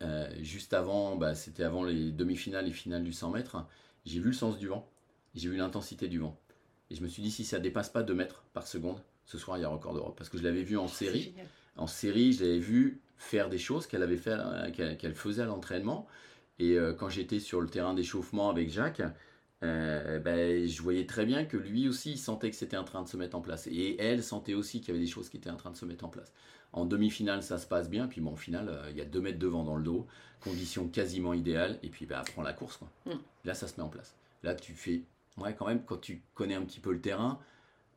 [0.04, 3.66] euh, juste avant, bah, c'était avant les demi-finales et finales du 100 mètres.
[4.06, 4.88] J'ai vu le sens du vent,
[5.36, 6.40] j'ai vu l'intensité du vent.
[6.90, 9.58] Et je me suis dit, si ça dépasse pas 2 mètres par seconde, ce soir,
[9.58, 10.16] il y a record d'Europe.
[10.18, 11.34] Parce que je l'avais vu en série.
[11.78, 15.46] En série, je l'avais vu faire des choses qu'elle avait fait, euh, qu'elle faisait à
[15.46, 16.08] l'entraînement.
[16.60, 19.02] Et euh, quand j'étais sur le terrain d'échauffement avec Jacques,
[19.64, 23.02] euh, ben, je voyais très bien que lui aussi, il sentait que c'était en train
[23.04, 23.68] de se mettre en place.
[23.68, 25.86] Et elle sentait aussi qu'il y avait des choses qui étaient en train de se
[25.86, 26.32] mettre en place.
[26.74, 28.08] En demi-finale, ça se passe bien.
[28.08, 30.08] Puis bon, en finale, euh, il y a 2 mètres de vent dans le dos,
[30.42, 31.80] conditions quasiment idéales.
[31.84, 32.78] Et puis, ben, prends la course.
[32.78, 32.90] Quoi.
[33.06, 33.20] Mm.
[33.46, 34.16] Là, ça se met en place.
[34.44, 35.04] Là, tu fais.
[35.38, 37.40] Ouais, quand même, quand tu connais un petit peu le terrain,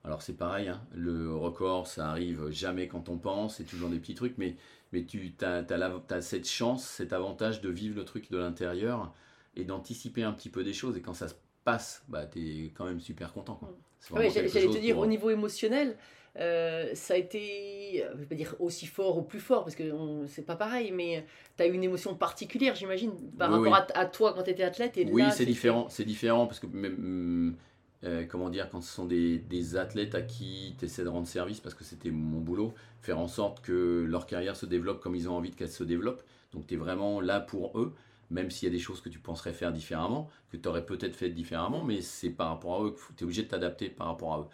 [0.04, 3.98] alors c'est pareil, hein, le record, ça arrive jamais quand on pense, c'est toujours des
[3.98, 4.56] petits trucs, mais,
[4.92, 9.12] mais tu as, cette chance, cet avantage de vivre le truc de l'intérieur
[9.56, 10.96] et d'anticiper un petit peu des choses.
[10.96, 13.54] Et quand ça se passe, bah, tu es quand même super content.
[13.56, 13.68] quoi.
[14.12, 15.96] Ouais, j'allais te dire, pour- au niveau émotionnel,
[16.36, 19.74] euh, ça a été, euh, je vais pas dire aussi fort ou plus fort, parce
[19.76, 19.84] que
[20.26, 23.98] c'est pas pareil, mais tu as eu une émotion particulière, j'imagine, par Oui, rapport À,
[23.98, 24.96] à toi quand tu étais athlète.
[24.96, 25.88] Et Oui, c'est différent.
[25.88, 27.56] C'est différent parce que même, hum,
[28.04, 31.26] euh, comment dire, quand ce sont des, des athlètes à qui tu essaies de rendre
[31.26, 35.16] service, parce que c'était mon boulot, faire en sorte que leur carrière se développe comme
[35.16, 36.22] ils ont envie qu'elle se développe.
[36.52, 37.94] Donc tu es vraiment là pour eux,
[38.30, 41.16] même s'il y a des choses que tu penserais faire différemment, que tu aurais peut-être
[41.16, 44.06] fait différemment, mais c'est par rapport à eux que tu es obligé de t'adapter par
[44.08, 44.46] rapport à eux,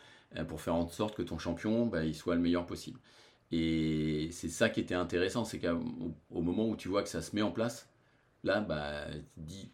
[0.49, 2.99] pour faire en sorte que ton champion, bah, il soit le meilleur possible.
[3.53, 5.81] Et c'est ça qui était intéressant, c'est qu'au
[6.31, 7.89] au moment où tu vois que ça se met en place,
[8.43, 9.05] là, bah,
[9.35, 9.70] tu dis,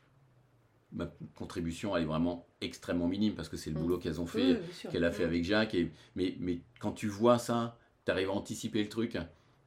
[0.92, 1.06] ma
[1.36, 3.80] contribution elle est vraiment extrêmement minime parce que c'est le Mm.
[3.80, 4.58] boulot qu'elles ont fait, Oui,
[4.90, 5.28] qu'elle a fait Mm.
[5.28, 5.74] avec Jacques.
[5.74, 9.16] Et, mais, mais quand tu vois ça, tu arrives à anticiper le truc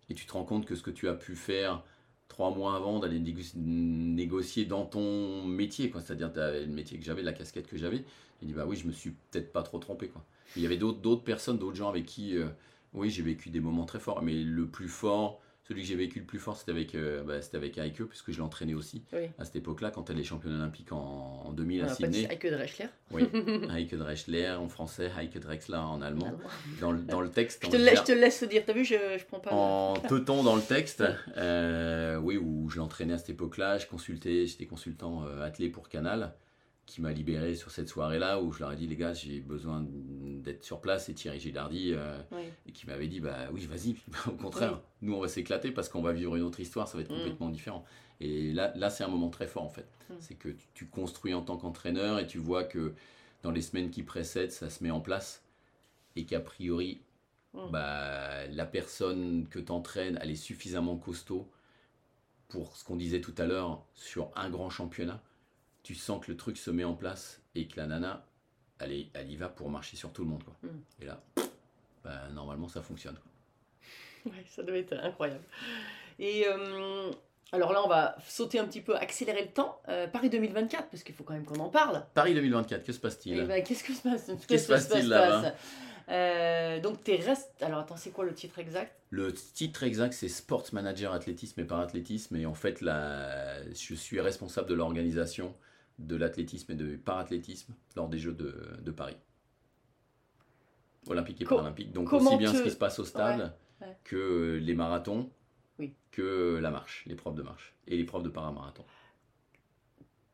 [0.09, 1.81] et tu te rends compte que ce que tu as pu faire
[2.27, 6.01] trois mois avant d'aller négo- négocier dans ton métier, quoi.
[6.01, 8.03] c'est-à-dire le métier que j'avais, la casquette que j'avais,
[8.41, 10.09] il dit bah oui, je me suis peut-être pas trop trompé.
[10.09, 10.23] Quoi.
[10.55, 12.47] Il y avait d'autres personnes, d'autres gens avec qui euh,
[12.93, 16.19] Oui, j'ai vécu des moments très forts, mais le plus fort, celui que j'ai vécu
[16.19, 19.29] le plus fort, c'était avec, euh, bah, c'était avec Heike, puisque je l'entraînais aussi Oui.
[19.39, 22.25] à cette époque-là, quand elle est championne olympique en, en 2000 On à Sydney.
[22.25, 22.87] avec de Reschler.
[23.11, 23.23] Oui,
[23.73, 26.33] Heike Drechsler en français, Heike Drexler en allemand.
[26.81, 28.83] Dans le, dans le texte, Je te, se laisse, je te laisse dire, t'as vu,
[28.83, 29.51] je, je prends pas.
[29.53, 31.01] en teuton dans le texte,
[31.37, 35.87] euh, oui, où je l'entraînais à cette époque-là, je consultais, j'étais consultant euh, attelé pour
[35.87, 36.33] Canal,
[36.85, 39.85] qui m'a libéré sur cette soirée-là, où je leur ai dit, les gars, j'ai besoin
[39.89, 42.43] d'être sur place, et Thierry Gilardi, euh, Oui.
[42.67, 43.95] et qui m'avait dit, bah oui, vas-y,
[44.27, 47.03] au contraire, nous on va s'éclater parce qu'on va vivre une autre histoire, ça va
[47.03, 47.17] être Mm.
[47.19, 47.85] complètement différent.
[48.19, 49.87] Et là, là c'est un moment très fort en fait.
[50.09, 50.13] Mm.
[50.19, 52.93] C'est que tu, tu construis en tant qu'entraîneur et tu vois que
[53.43, 55.41] dans les semaines qui précèdent, ça se met en place
[56.15, 57.01] et qu'a priori,
[57.53, 57.69] Mm.
[57.71, 61.47] bah, la personne que tu entraînes, elle est suffisamment costaud
[62.49, 65.21] pour ce qu'on disait tout à l'heure sur un grand championnat.
[65.83, 68.25] Tu sens que le truc se met en place et que la nana,
[68.79, 70.43] elle, est- elle y va pour marcher sur tout le monde.
[70.43, 70.55] Quoi.
[70.63, 70.79] Mm.
[71.01, 71.21] Et là,
[72.03, 73.15] bah, normalement, ça fonctionne.
[73.15, 74.31] quoi.
[74.31, 75.43] Ouais, ça doit être incroyable.
[76.19, 77.11] Et euh,
[77.51, 79.81] alors là, on va sauter un petit peu, accélérer le temps.
[79.89, 82.05] Euh, Paris 2024, parce qu'il faut quand même qu'on en parle.
[82.13, 84.31] Paris 2024, que se Eh passe-t-il ben, Qu'est-ce que se passe?
[84.47, 85.53] Que se passe-t-il là-bas?
[86.09, 87.51] Euh, Donc, t'es reste.
[87.61, 88.95] Alors, attends, c'est quoi le titre exact?
[89.09, 92.35] Le titre exact, c'est Sports Manager Athlétisme et Parathlétisme.
[92.37, 93.61] Et en fait, la...
[93.73, 95.53] je suis responsable de l'organisation
[95.99, 99.17] de l'athlétisme et de parathlétisme lors des Jeux de, de Paris.
[101.07, 101.91] Olympique et Co- paralympique.
[101.91, 103.97] Donc aussi bien ce qui se passe au stade Ouais, ouais.
[104.05, 105.29] que les marathons,
[105.79, 105.93] Oui.
[106.11, 108.85] que la marche, l'épreuve de marche et l'épreuve de paramarathon.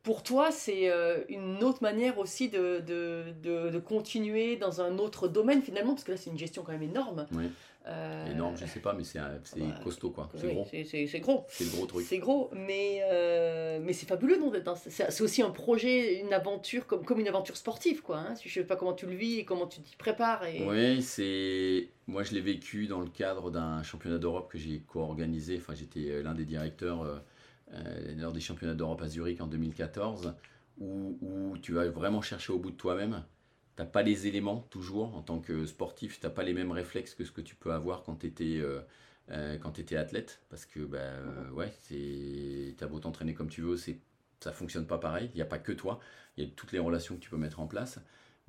[0.03, 4.97] Pour toi, c'est euh, une autre manière aussi de, de, de, de continuer dans un
[4.97, 7.25] autre domaine finalement, parce que là, c'est une gestion quand même énorme.
[7.33, 7.49] Oui.
[7.87, 10.29] Euh, Énorme, je sais pas, mais c'est bah, costaud quoi.
[10.35, 10.67] C'est oui, gros.
[10.69, 11.45] c'est- gros.
[11.47, 12.05] C'est le gros truc.
[12.05, 14.37] C'est gros, mais, euh, mais c'est fabuleux.
[14.37, 18.01] non, C'est aussi un projet, une aventure, comme, comme une aventure sportive.
[18.01, 18.33] Quoi, hein.
[18.43, 20.45] Je sais pas comment tu le vis et comment tu t'y prépares.
[20.45, 20.67] Et...
[20.67, 21.87] Oui, c'est.
[22.07, 25.57] Moi, je l'ai vécu dans le cadre d'un championnat d'Europe que j'ai co-organisé.
[25.57, 27.03] Enfin, j'étais euh, l'un des directeurs
[27.73, 30.33] euh, lors des championnats d'Europe à Zurich en 2014,
[30.79, 33.23] où, où tu vas vraiment chercher au bout de toi-même.
[33.79, 36.73] Tu n'as pas les éléments, toujours, en tant que sportif, tu n'as pas les mêmes
[36.73, 38.61] réflexes que ce que tu peux avoir quand tu étais,
[39.61, 40.41] quand tu étais athlète.
[40.49, 43.97] Parce que, bah, euh, ouais, tu as beau t'entraîner comme tu veux, c'est
[44.41, 45.29] ça fonctionne pas pareil.
[45.33, 46.01] Il n'y a pas que toi,
[46.35, 47.99] il y a toutes les relations que tu peux mettre en place.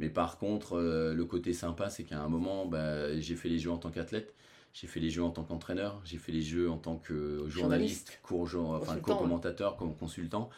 [0.01, 3.61] Mais par contre, euh, le côté sympa, c'est qu'à un moment, bah, j'ai fait les
[3.61, 4.35] jeux en tant qu'athlète,
[4.73, 8.19] j'ai fait les jeux en tant qu'entraîneur, j'ai fait les jeux en tant que journaliste,
[8.25, 10.51] enfin, co-commentateur, comme consultant.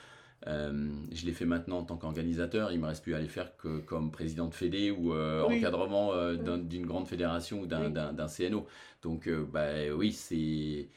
[0.49, 2.73] Euh, je l'ai fait maintenant en tant qu'organisateur.
[2.73, 5.59] Il me reste plus à les faire que comme président de fédé ou euh, Oui.
[5.59, 8.27] encadrement euh, d'un- d'une grande fédération ou d'un Oui.
[8.29, 8.67] CNO.
[9.03, 10.89] Donc, bah, oui, c'est.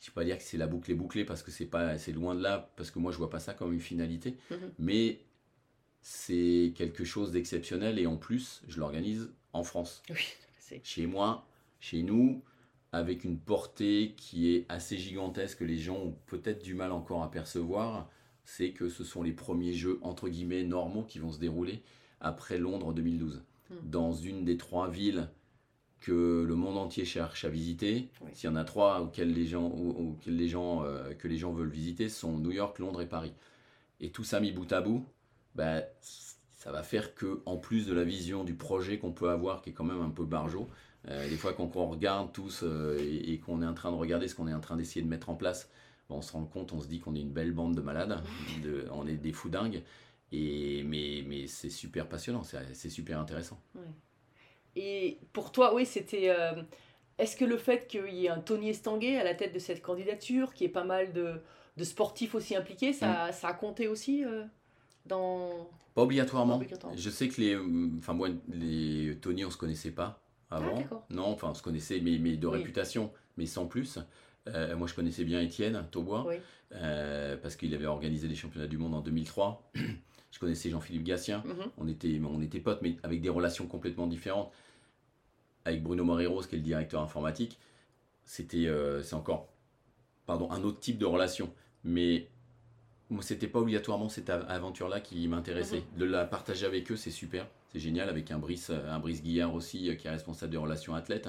[0.00, 1.96] Je ne vais pas dire que c'est la boucle est bouclée parce que c'est pas,
[1.98, 4.58] c'est loin de là, parce que moi je vois pas ça comme une finalité, Mhm.
[4.78, 5.20] mais
[6.02, 10.16] c'est quelque chose d'exceptionnel et en plus je l'organise en France, Oui,
[10.82, 11.46] chez moi,
[11.80, 12.42] chez nous,
[12.92, 17.22] avec une portée qui est assez gigantesque que les gens ont peut-être du mal encore
[17.22, 18.10] à percevoir,
[18.44, 21.82] c'est que ce sont les premiers jeux entre guillemets normaux qui vont se dérouler
[22.20, 23.76] après Londres 2012, Mhm.
[23.90, 25.28] dans une des trois villes
[26.00, 28.10] que le monde entier cherche à visiter.
[28.20, 28.30] Oui.
[28.34, 31.52] S'il y en a trois auxquelles les gens, auxquelles les gens, euh, que les gens
[31.52, 33.32] veulent visiter, ce sont New York, Londres et Paris.
[34.00, 35.06] Et tout ça mis bout à bout,
[35.54, 39.62] bah, ça va faire que, en plus de la vision du projet qu'on peut avoir,
[39.62, 40.68] qui est quand même un peu barjot,
[41.08, 43.96] euh, des fois quand on regarde tous euh, et, et qu'on est en train de
[43.96, 45.70] regarder ce qu'on est en train d'essayer de mettre en place,
[46.10, 48.20] on se rend compte, on se dit qu'on est une belle bande de malades,
[48.62, 49.82] de- on est des fous dingues.
[50.32, 53.60] Et, mais mais c'est super passionnant, c'est super intéressant.
[54.76, 56.30] Et pour toi, oui, c'était.
[56.30, 56.62] euh,
[57.18, 59.82] Est-ce que le fait qu'il y ait un Tony Estanguet à la tête de cette
[59.82, 61.34] candidature, qu'il y ait pas mal de,
[61.76, 64.44] de sportifs aussi impliqués, ça, ça a compté aussi euh,
[65.06, 65.68] dans.
[65.94, 66.54] Pas obligatoirement.
[66.58, 66.98] Pas obligatoirement.
[66.98, 67.54] Je sais que les.
[67.54, 70.76] euh, Enfin, moi, les Tony, on se connaissait pas avant.
[70.90, 72.58] Ah, non, enfin, on se connaissait, mais, mais de Oui.
[72.58, 73.98] réputation, mais sans plus.
[74.48, 76.36] Euh, moi, je connaissais bien Étienne Taubois, Oui.
[76.74, 79.70] euh, parce qu'il avait organisé les championnats du monde en 2003.
[80.30, 81.42] je connaissais Jean-Philippe Gatien.
[81.46, 81.70] Mhm.
[81.78, 84.52] On était, on était potes, mais avec des relations complètement différentes.
[85.64, 87.58] Avec Bruno Moreros, qui est le directeur informatique,
[88.26, 89.48] c'était, euh, c'est encore,
[90.26, 91.50] pardon, un autre type de relation.
[91.84, 92.28] Mais
[93.08, 95.82] moi, c'était pas obligatoirement cette av- aventure-là qui m'intéressait.
[95.96, 98.10] De la partager avec eux, c'est super, c'est génial.
[98.10, 101.28] Avec un Brice, un Brice Guillard aussi, qui est responsable des relations athlètes.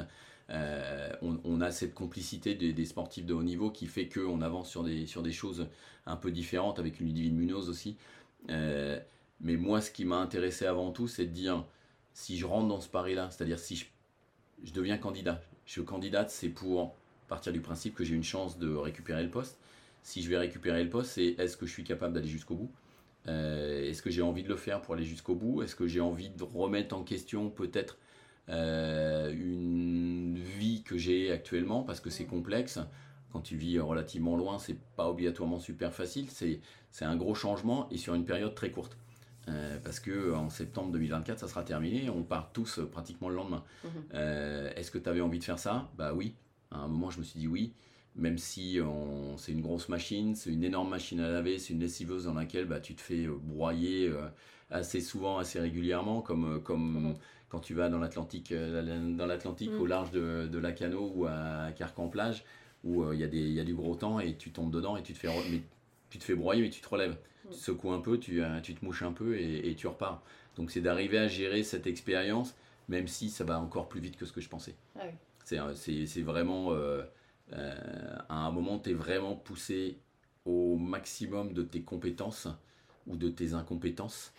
[0.52, 4.84] Euh, on, a cette complicité des, sportifs de haut niveau qui fait qu'on avance sur
[4.84, 5.68] des, sur des choses
[6.06, 7.98] un peu différentes, avec une Ludivine Munoz aussi.
[8.50, 9.00] Euh,
[9.42, 11.66] mais moi, ce qui m'a intéressé avant tout, c'est de dire,
[12.14, 13.76] si je rentre dans ce pari-là, c'est-à-dire si
[14.64, 16.96] je, deviens candidat, je candidate, c'est pour
[17.28, 19.58] partir du principe que j'ai une chance de récupérer le poste.
[20.04, 22.72] Si je vais récupérer le poste, c'est est-ce que je suis capable d'aller jusqu'au bout?
[23.28, 25.64] Euh, Est-ce que j'ai envie de le faire pour aller jusqu'au bout?
[25.64, 27.98] Est-ce que j'ai envie de remettre en question peut-être
[28.50, 30.40] euh, une
[30.86, 32.80] que j'ai actuellement parce que c'est complexe.
[33.32, 36.28] Quand tu vis relativement loin, c'est pas obligatoirement super facile.
[36.30, 38.98] C'est c'est un gros changement et sur une période très courte.
[39.48, 42.10] Euh, parce que en septembre 2024, ça sera terminé.
[42.10, 43.64] On part tous euh, pratiquement le lendemain.
[43.84, 43.90] Mhm.
[44.14, 45.90] Euh, Est-ce que tu avais envie de faire ça?
[45.98, 46.34] Bah oui.
[46.72, 47.74] À un moment, je me suis dit oui.
[48.16, 51.82] Même si on- c'est une grosse machine, c'est une énorme machine à laver, c'est une
[51.82, 54.10] lessiveuse dans laquelle bah, tu te fais broyer
[54.72, 57.16] assez souvent, assez régulièrement, comme, comme Mhm.
[57.56, 59.80] Quand tu vas dans l'Atlantique, euh, la- dans l'Atlantique Mhm.
[59.80, 62.44] au large de, de Lacano ou à Carcan-Plage,
[62.84, 63.28] où euh, il y, a
[63.62, 65.62] y du gros temps et tu tombes dedans et tu te fais, re- mais,
[66.10, 67.12] tu te fais broyer, mais tu te relèves.
[67.46, 67.52] Mhm.
[67.52, 69.88] Tu te secoues un peu, tu, euh, tu te mouches un peu et, et tu
[69.88, 70.22] repars.
[70.58, 72.56] Donc c'est d'arriver à gérer cette expérience,
[72.90, 74.76] même si ça va encore plus vite que ce que je pensais.
[75.00, 75.14] Ah oui.
[75.46, 77.04] C'est, vraiment, euh,
[77.54, 79.98] euh, à un moment, tu es vraiment poussé
[80.44, 82.50] au maximum de tes compétences
[83.08, 84.34] ou de tes incompétences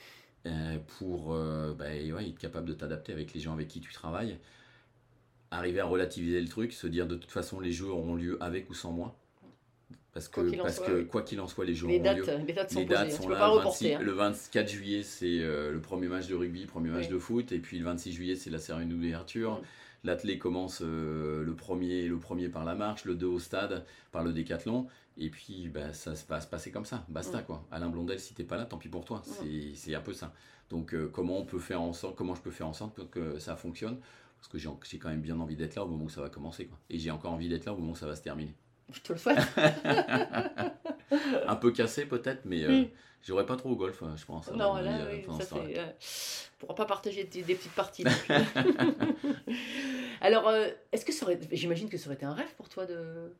[0.98, 4.38] pour euh, bah, ouais, être capable de t'adapter avec les gens avec qui tu travailles.
[5.50, 8.68] Arriver à relativiser le truc, se dire de toute façon les jeux auront lieu avec
[8.70, 9.16] ou sans moi.
[10.12, 11.96] Parce que, Quoi qu'il en parce soit, que quoi qu'il en soit, les jeux Les
[11.96, 12.46] auront dates, lieu.
[12.46, 13.16] les dates sont Les dates hein.
[13.22, 13.38] sont là.
[13.38, 13.90] pas le, reporter.
[13.90, 14.02] 26 hein.
[14.02, 17.12] le 24 juillet, c'est euh, le premier match de rugby, premier match Oui.
[17.12, 17.52] de foot.
[17.52, 19.56] Et puis le 26 juillet, c'est la cérémonie d'ouverture.
[19.56, 19.62] Mm.
[20.04, 24.24] L'athlé commence euh, le, premier, le premier par la marche, le 2 au stade, par
[24.24, 24.86] le décathlon.
[25.18, 27.04] Et puis bah, ça va se passer comme ça.
[27.08, 27.44] Basta Mm.
[27.44, 27.64] quoi.
[27.70, 29.22] Alain Blondel, si t'es pas là, tant pis pour toi.
[29.42, 29.74] Mm.
[29.74, 30.32] C'est- un peu ça.
[30.68, 33.10] Donc euh, comment on peut faire en sorte, comment je peux faire en sorte pour
[33.10, 33.98] que ça fonctionne?
[34.36, 36.66] Parce que j'ai quand même bien envie d'être là au moment où ça va commencer.
[36.66, 36.78] Quoi.
[36.90, 38.54] Et j'ai encore envie d'être là au moment où ça va se terminer.
[38.92, 39.38] Je te le souhaite.
[41.46, 42.90] un peu cassé peut-être, mais euh, Oui.
[43.22, 44.50] j'aurais pas trop au golf, euh, je pense.
[44.52, 45.78] non, là, euh, oui, ça c'est.
[45.78, 45.86] euh,
[46.58, 48.04] pourra pas partager des, des petites parties.
[50.20, 50.50] Alors,
[50.92, 51.38] est-ce que ça aurait.
[51.52, 53.32] J'imagine que ça aurait été un rêve pour toi de,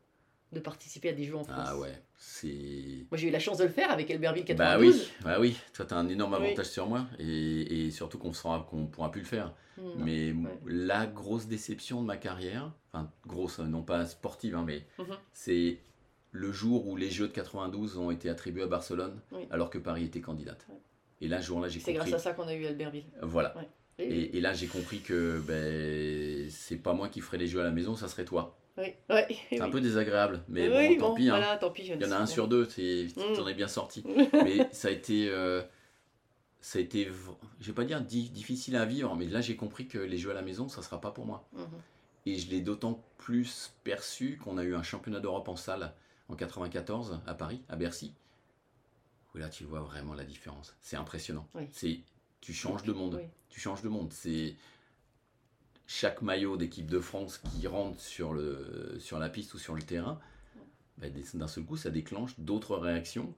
[0.53, 1.67] de participer à des jeux en France.
[1.69, 3.05] Ah ouais, c'est.
[3.11, 4.95] Moi, j'ai eu la chance de le faire avec Albertville Bah 92.
[4.95, 6.45] oui, bah oui, toi t'as un énorme Oui.
[6.47, 9.53] avantage sur moi et, et surtout qu'on saura qu'on pourra plus le faire.
[9.77, 9.81] Hmm.
[9.97, 10.49] Mais Ouais.
[10.65, 15.15] la grosse déception de ma carrière, enfin grosse, non pas sportive, hein, mais Mhm.
[15.33, 15.77] c'est
[16.31, 19.47] le jour où les Jeux de 92 ont été attribués à Barcelone Oui.
[19.51, 20.65] alors que Paris était candidate.
[20.69, 20.75] Ouais.
[21.21, 22.11] Et là, ce jour-là, j'ai C'est compris.
[22.11, 23.05] grâce à ça qu'on a eu Albertville.
[23.21, 23.55] Voilà.
[23.99, 27.63] Et, et là, j'ai compris que ben, c'est pas moi qui ferai les Jeux à
[27.63, 28.55] la maison, ça serait toi.
[28.77, 31.29] Oui, oui, C'est un peu désagréable, mais oui, bon, tant pis.
[31.29, 31.37] hein.
[31.37, 31.83] Voilà, tant pis.
[31.87, 33.33] Il y en a un sur deux, Mm.
[33.35, 34.03] t'en es bien sorti.
[34.33, 35.63] Mais ça a été, euh,
[36.61, 37.09] ça a été,
[37.59, 40.31] je vais pas dire di- difficile à vivre, mais là j'ai compris que les jeux
[40.31, 41.47] à la maison, ça sera pas pour moi.
[41.53, 41.65] Mhm.
[42.27, 45.93] Et je l'ai d'autant plus perçu qu'on a eu un championnat d'Europe en salle
[46.29, 48.13] en 94 à Paris, à Bercy.
[49.33, 50.75] Où là tu vois vraiment la différence.
[50.81, 51.47] C'est impressionnant.
[51.55, 51.63] Oui.
[51.71, 51.99] C'est,
[52.41, 53.15] tu changes de monde.
[53.21, 53.27] Oui.
[53.49, 54.11] Tu changes de monde.
[54.13, 54.55] C'est
[55.87, 59.81] chaque maillot d'équipe de France qui rentre sur, le, sur la piste ou sur le
[59.81, 60.19] terrain,
[60.97, 63.33] bah, des- d'un seul coup, ça déclenche d'autres réactions,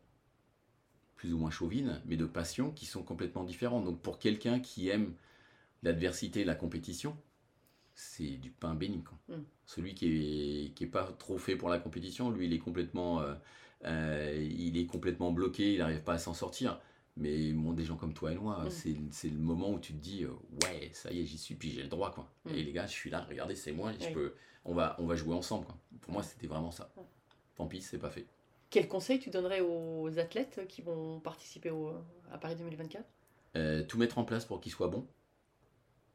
[1.16, 3.86] plus ou moins chauvines, mais de passions qui sont complètement différentes.
[3.86, 5.14] Donc pour quelqu'un qui aime
[5.84, 7.18] l'adversité et la compétition,
[7.96, 9.04] c'est du pain béni.
[9.04, 9.18] quoi.
[9.30, 9.42] Mm.
[9.66, 13.22] Celui qui est, qui est pas trop fait pour la compétition, lui, il est complètement,
[13.22, 13.36] euh,
[13.86, 16.80] euh, il est complètement bloqué, il n'arrive pas à s'en sortir.
[17.22, 18.70] Mais bon, des gens comme toi et moi, Mm.
[19.12, 20.32] c'est, le moment où tu te dis, euh,
[20.64, 22.12] ouais, ça y est, j'y suis, puis j'ai le droit.
[22.12, 22.32] quoi.
[22.46, 22.50] Mm.
[22.56, 24.34] Et les gars, je suis là, regardez, c'est moi, je peux,
[24.66, 25.66] on, va, on va jouer ensemble.
[25.66, 25.78] quoi.
[26.02, 26.90] Pour moi, c'était vraiment ça.
[26.96, 27.04] Ouais.
[27.56, 28.26] Tant pis, c'est pas fait.
[28.70, 31.92] Quel conseil tu donnerais aux athlètes qui vont participer au,
[32.32, 33.04] à Paris 2024
[33.58, 35.06] Euh, tout mettre en place pour qu'ils soient bons.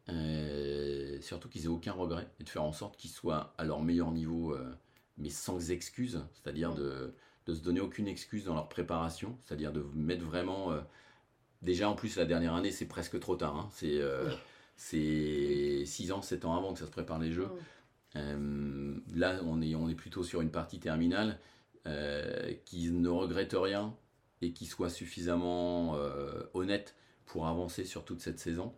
[0.08, 3.82] Euh, surtout qu'ils aient aucun regret et de faire en sorte qu'ils soient à leur
[3.82, 4.74] meilleur niveau, euh,
[5.18, 6.76] mais sans excuse, c'est-à-dire Mm.
[6.76, 7.14] de,
[7.46, 10.72] de se donner aucune excuse dans leur préparation, c'est-à-dire de mettre vraiment.
[10.72, 10.80] euh,
[11.62, 13.68] déjà en plus la dernière année c'est presque trop tard, hein.
[13.72, 14.32] c'est euh, Oui.
[14.76, 17.50] c'est 6 ans, 7 ans avant que ça se prépare les jeux.
[18.16, 21.38] Euh, là, on est, on est plutôt sur une partie terminale
[21.86, 23.94] euh, qui ne regrette rien
[24.42, 25.96] et qui soit suffisamment
[26.54, 26.94] honnête
[27.26, 28.74] pour avancer sur toute cette saison.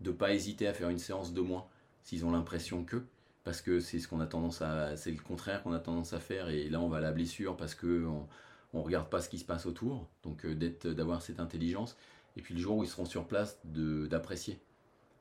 [0.00, 1.66] De pas hésiter à faire une séance de moins
[2.02, 3.02] s'ils ont l'impression que,
[3.46, 6.18] parce que c'est ce qu'on a tendance à, c'est le contraire qu'on a tendance à
[6.18, 8.26] faire et là on va à la blessure parce que on,
[8.74, 10.08] on regarde pas ce qui se passe autour.
[10.24, 11.96] Donc euh, d'être, d'avoir cette intelligence
[12.36, 14.58] et puis le jour où ils seront sur place de, d'apprécier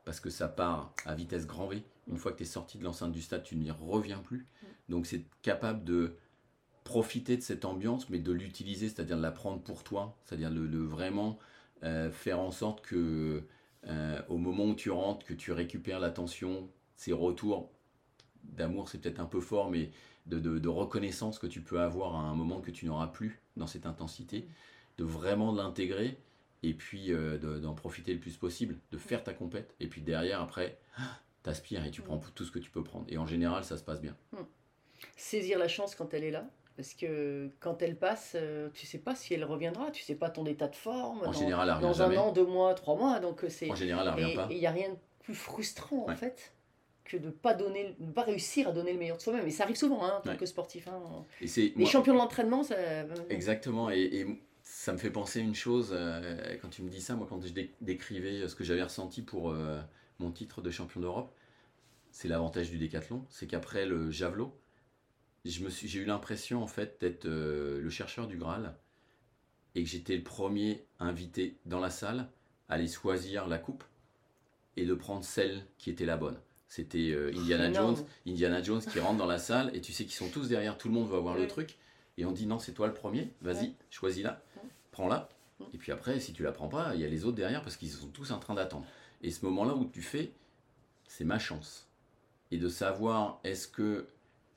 [0.05, 1.83] parce que ça part à vitesse grand V.
[2.07, 4.47] Une fois que tu es sorti de l'enceinte du stade, tu n'y reviens plus.
[4.89, 6.15] Donc c'est capable de
[6.83, 10.65] profiter de cette ambiance, mais de l'utiliser, c'est-à-dire de la prendre pour toi, c'est-à-dire de,
[10.65, 11.37] de vraiment
[11.83, 13.43] euh, faire en sorte que
[13.85, 17.71] euh, au moment où tu rentres, que tu récupères l'attention, ces retours
[18.53, 19.89] d'amour, c'est peut-être un peu fort, mais
[20.25, 23.39] de, de- de reconnaissance que tu peux avoir à un moment que tu n'auras plus
[23.57, 24.47] dans cette intensité,
[24.97, 26.17] de vraiment l'intégrer
[26.63, 30.01] et puis euh, de- d'en profiter le plus possible, de faire ta compète, et puis
[30.01, 30.77] derrière, après,
[31.43, 33.05] t'aspires et tu prends tout ce que tu peux prendre.
[33.09, 34.15] Et en général, ça se passe bien.
[35.17, 36.45] Saisir la chance quand elle est là.
[36.77, 40.29] Parce que quand elle passe, euh, tu sais pas si elle reviendra, tu sais pas
[40.29, 41.19] ton état de forme.
[41.21, 42.17] En dans, général, elle revient dans jamais.
[42.17, 43.19] un an, deux mois, trois mois.
[43.21, 43.71] Donc euh, c'est.
[43.71, 44.47] En général, elle revient Et pas.
[44.51, 46.53] il n'y a rien de plus frustrant en fait
[47.05, 49.45] que de pas donner, de pas réussir à donner le meilleur de soi-même.
[49.47, 50.37] Et ça arrive souvent hein, en tant Ouais.
[50.37, 50.87] que sportif.
[50.87, 51.01] hein.
[51.41, 52.75] Et Les moi- champions de l'entraînement, ça.
[53.29, 57.15] Exactement, et, et ça me fait penser une chose, euh, quand tu me dis ça,
[57.15, 59.79] moi quand je dé- décrivais ce que j'avais ressenti pour euh,
[60.19, 61.31] mon titre de champion d'Europe,
[62.11, 64.57] c'est l'avantage du décathlon, c'est qu'après le javelot,
[65.43, 68.75] j'ai eu l'impression en fait d'être euh, le chercheur du Graal,
[69.75, 72.29] et que j'étais le premier invité dans la salle
[72.69, 73.83] à aller choisir la coupe,
[74.77, 76.39] et de prendre celle qui était la bonne.
[76.75, 77.71] C'était euh, Indiana.
[77.71, 77.95] Jones,
[78.27, 80.89] Indiana Jones qui rentre dans la salle, et tu sais qu'ils sont tous derrière, tout
[80.89, 81.77] le monde va voir le truc,
[82.17, 83.73] et on dit non, c'est toi le premier, vas-y, Ouais.
[83.89, 84.69] choisis-la, Ouais.
[84.91, 85.29] prends-la.
[85.61, 85.67] Ouais.
[85.73, 87.77] Et puis après, si tu la prends pas, il y a les autres derrière parce
[87.77, 88.85] qu'ils sont tous en train d'attendre.
[89.21, 90.33] Et ce moment-là où tu fais,
[91.07, 91.87] c'est ma chance.
[92.51, 94.07] Et de savoir, est-ce que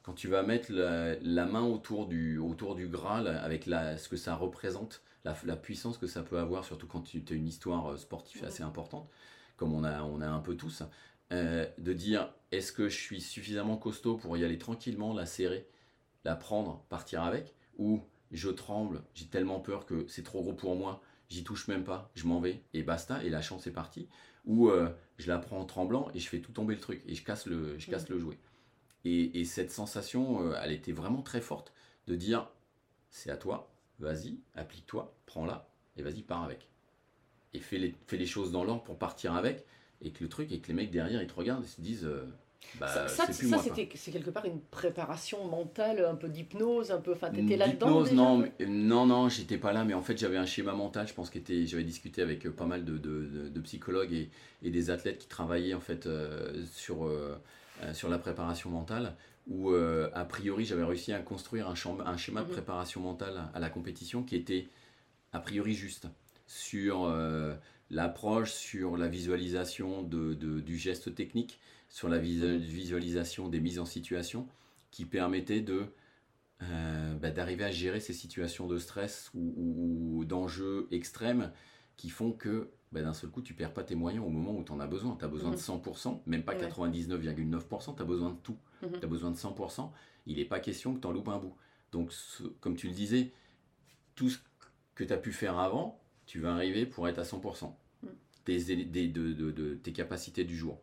[0.03, 4.09] quand tu vas mettre la, la main autour du, autour du Graal, avec la, ce
[4.09, 7.47] que ça représente, la, la puissance que ça peut avoir, surtout quand tu as une
[7.47, 9.09] histoire euh, sportive assez importante,
[9.57, 10.83] comme on a, on a un peu tous,
[11.33, 15.69] euh, de dire, est-ce que je suis suffisamment costaud pour y aller tranquillement, la serrer,
[16.25, 20.77] la prendre, partir avec, ou je tremble, j'ai tellement peur que c'est trop gros pour
[20.77, 24.09] moi, j'y touche même pas, je m'en vais et basta, et la chance est partie.
[24.45, 27.15] Ou euh, je la prends en tremblant et je fais tout tomber le truc et
[27.15, 28.39] je casse le, je casse le jouet.
[29.05, 31.73] Et, et cette sensation, euh, elle était vraiment très forte
[32.07, 32.49] de dire
[33.11, 36.69] c'est à toi, vas-y, applique-toi, prends-la et vas-y, pars avec.
[37.55, 39.67] Et fais les, fais les choses dans l'ordre pour partir avec.
[40.03, 42.05] Et que le truc, et que les mecs derrière, ils te regardent et se disent
[42.05, 42.25] euh,
[42.79, 47.01] bah, ça, ça, c'est c'était, c'est quelque part une préparation mentale, un peu d'hypnose, un
[47.01, 47.13] peu.
[47.13, 48.03] Enfin, t'étais là-dedans.
[48.03, 51.09] Déjà, non, mais- non, non, j'étais pas là, mais en fait j'avais un schéma mental.
[51.09, 54.31] Je pense que j'avais discuté avec euh, pas mal de, de- de- de psychologues et,
[54.63, 57.37] et des athlètes qui travaillaient en fait euh, sur, euh,
[57.93, 59.15] sur la préparation mentale,
[59.49, 62.53] où a priori j'avais réussi à construire un, champ- un schéma de Mhm.
[62.53, 64.69] préparation mentale à la compétition qui était
[65.33, 66.07] a priori juste
[66.47, 67.05] sur
[67.91, 71.59] l'approche, sur la visualisation de, de- du geste technique,
[71.89, 72.59] sur la visu- Mhm.
[72.59, 74.47] visualisation des mises en situation,
[74.91, 75.87] qui permettait de
[76.63, 81.53] euh, bah, d'arriver à gérer ces situations de stress ou, ou- ou d'enjeux extrêmes
[81.97, 84.65] qui font que bah, d'un seul coup tu perds pas tes moyens au moment où
[84.65, 85.15] tu en as besoin.
[85.17, 85.55] Tu as besoin Mhm.
[85.57, 86.59] de 100%, même pas Ouais.
[86.59, 88.57] 99,9%, tu as besoin de tout.
[88.83, 88.99] Mhm.
[88.99, 89.93] Tu as besoin de 100%.
[90.27, 91.55] Il n'est pas question que tu en loupes un bout.
[91.93, 93.31] Donc, ce- comme tu le disais,
[94.17, 94.39] tout ce
[94.97, 97.75] que tu as pu faire avant, tu vas arriver pour être à 100%.
[98.05, 98.11] Mhm.
[98.45, 100.79] Tes, des- de, de- de- tes capacités du jour.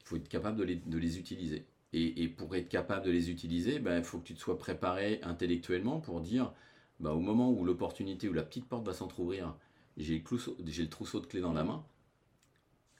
[0.00, 1.66] Il faut être capable de les, de les utiliser.
[1.92, 4.58] Et, et pour être capable de les utiliser, ben, il faut que tu te sois
[4.58, 6.52] préparé intellectuellement pour dire,
[6.98, 9.54] ben, au moment où l'opportunité ou la petite porte va s'entrouvrir,
[9.96, 11.84] j'ai le, trousseau de clés dans la main,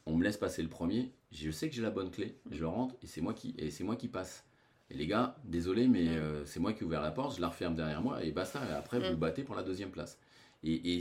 [0.07, 2.95] on me laisse passer le premier, je sais que j'ai la bonne clé, je rentre
[3.03, 4.45] et c'est moi qui, et c'est moi qui passe.
[4.91, 6.18] Et les gars, désolé, mais Mm.
[6.18, 8.61] euh, c'est moi qui ai ouvert la porte, je la referme derrière moi et basta.
[8.68, 9.20] Et après, vous Mm.
[9.20, 10.18] battez pour la deuxième place.
[10.64, 10.97] Et,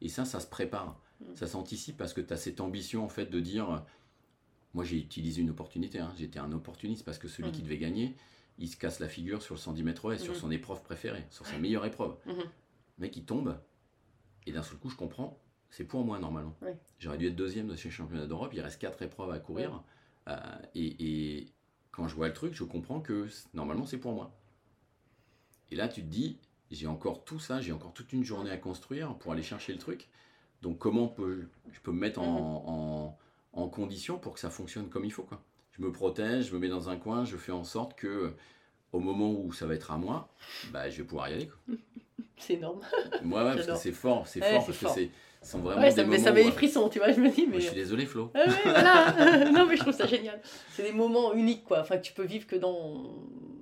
[0.00, 1.34] et ça, ça se prépare, Mm.
[1.34, 3.78] ça s'anticipe parce que tu as cette ambition en fait de dire, euh,
[4.74, 7.52] moi j'ai utilisé une opportunité, hein, j'étais un opportuniste parce que celui Mm.
[7.52, 8.16] qui devait gagner,
[8.58, 10.40] il se casse la figure sur le 110 mètres haies, sur Mhm.
[10.40, 12.16] son épreuve préférée, sur sa meilleure épreuve.
[12.26, 12.34] Mhm.
[12.38, 12.46] Le
[12.98, 13.58] mec il tombe,
[14.46, 15.38] et d'un seul coup je comprends,
[15.70, 16.56] c'est pour moi normalement.
[16.98, 19.82] J'aurais dû être deuxième de ces championnats d'Europe, il reste quatre épreuves à courir,
[20.28, 20.36] euh,
[20.74, 21.52] et, et
[21.92, 24.34] quand je vois le truc, je comprends que normalement c'est pour moi.
[25.70, 26.38] Et là tu te dis,
[26.70, 29.78] j'ai encore tout ça, j'ai encore toute une journée à construire pour aller chercher le
[29.78, 30.08] truc,
[30.62, 33.16] donc comment je peux me mettre en,
[33.54, 35.40] en, en condition pour que ça fonctionne comme il faut quoi.
[35.72, 38.32] Je me protège, je me mets dans un coin, je fais en sorte que
[38.92, 40.28] au moment où ça va être à moi,
[40.72, 41.50] bah, je vais pouvoir y aller.
[42.38, 42.80] C'est énorme.
[43.22, 44.94] Moi, ouais, parce que c'est fort, c'est Ouais, fort, parce fort.
[44.94, 45.10] que c'est
[45.42, 47.10] sont vraiment Ouais, des ça, me met- moments ça met des euh, frissons, tu vois.
[47.12, 47.60] Je me dis, moi, mais.
[47.60, 48.30] je suis désolé, Flo.
[48.34, 49.50] Ouais, voilà.
[49.52, 50.40] non, mais je trouve ça génial.
[50.70, 51.80] C'est des moments uniques, quoi.
[51.80, 53.14] Enfin, que tu peux vivre que dans.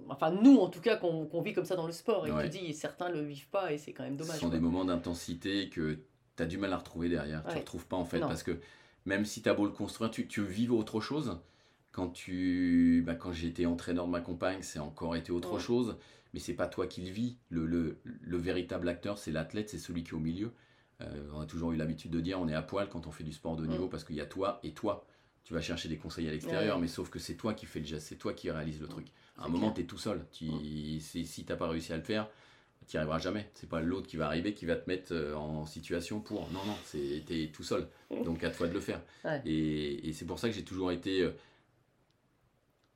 [0.08, 2.26] Enfin, nous, en tout cas, qu'on vit comme ça dans le sport.
[2.26, 2.44] Et Ouais.
[2.50, 4.38] tu dis, certains le vivent pas et c'est quand même Ce dommage.
[4.38, 4.56] sont quoi.
[4.56, 5.98] des moments d'intensité que
[6.36, 7.44] tu as du mal à retrouver derrière.
[7.46, 8.20] Tu ne retrouves pas en fait.
[8.20, 8.28] Non.
[8.28, 8.58] Parce que
[9.06, 11.38] même si tu as beau le construire, tu, tu vis autre chose.
[11.92, 15.60] Quand, tu, bah, quand j'ai été entraîneur de ma compagne, c'est encore été autre Ouais.
[15.60, 15.96] chose.
[16.32, 17.36] Mais c'est pas toi qui le vis.
[17.50, 20.50] Le, le, le véritable acteur, c'est l'athlète, c'est celui qui est au milieu.
[21.00, 23.22] Euh, on a toujours eu l'habitude de dire on est à poil quand on fait
[23.24, 23.90] du sport de niveau Mm.
[23.90, 25.04] parce qu'il y a toi et toi.
[25.44, 26.82] Tu vas chercher des conseils à l'extérieur, Ouais.
[26.82, 29.08] mais sauf que c'est toi qui fais le geste, c'est toi qui réalise le truc.
[29.38, 30.24] À un moment, tu es tout seul.
[30.32, 30.46] Tu,
[31.00, 32.28] c'est- si tu n'as pas réussi à le faire,
[32.86, 33.50] tu n'y arriveras jamais.
[33.54, 36.50] C'est pas l'autre qui va arriver qui va te mettre euh, en situation pour.
[36.52, 37.88] Non, non, c'est t'es tout seul.
[38.24, 39.02] Donc à toi de le faire.
[39.24, 39.42] Ouais.
[39.46, 41.32] Et, et c'est pour ça que j'ai toujours été euh,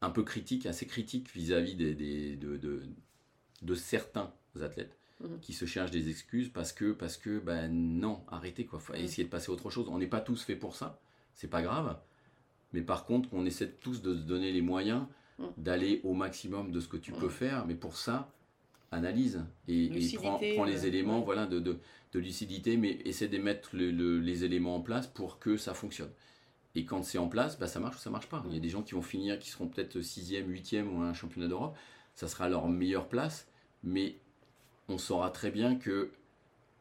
[0.00, 2.82] un peu critique, assez critique vis-à-vis des, des- de, de,
[3.62, 5.40] de certains athlètes Mhm.
[5.40, 8.78] qui se cherchent des excuses parce que, parce que ben non, arrêtez quoi.
[8.78, 9.88] Faut essayer de passer à autre chose.
[9.88, 11.00] On n'est pas tous faits pour ça.
[11.34, 11.98] C'est pas grave.
[12.72, 15.06] Mais par contre, on essaie tous de se donner les moyens
[15.38, 15.46] Mhm.
[15.56, 17.30] d'aller au maximum de ce que tu peux Mhm.
[17.30, 17.66] faire.
[17.66, 18.30] Mais pour ça,
[18.90, 21.24] analyse et, prends, prends les euh, éléments ouais.
[21.24, 21.78] voilà, de, de,
[22.12, 25.74] de lucidité, mais essaie de mettre le- le- les éléments en place pour que ça
[25.74, 26.10] fonctionne.
[26.74, 28.42] Et quand c'est en place, bah, ça marche ou ça marche pas.
[28.48, 31.12] Il y a des gens qui vont finir, qui seront peut-être 6e, 8e ou un
[31.12, 31.76] championnat d'Europe.
[32.14, 33.46] Ça sera leur meilleure place,
[33.84, 34.16] mais
[34.88, 36.10] on saura très bien que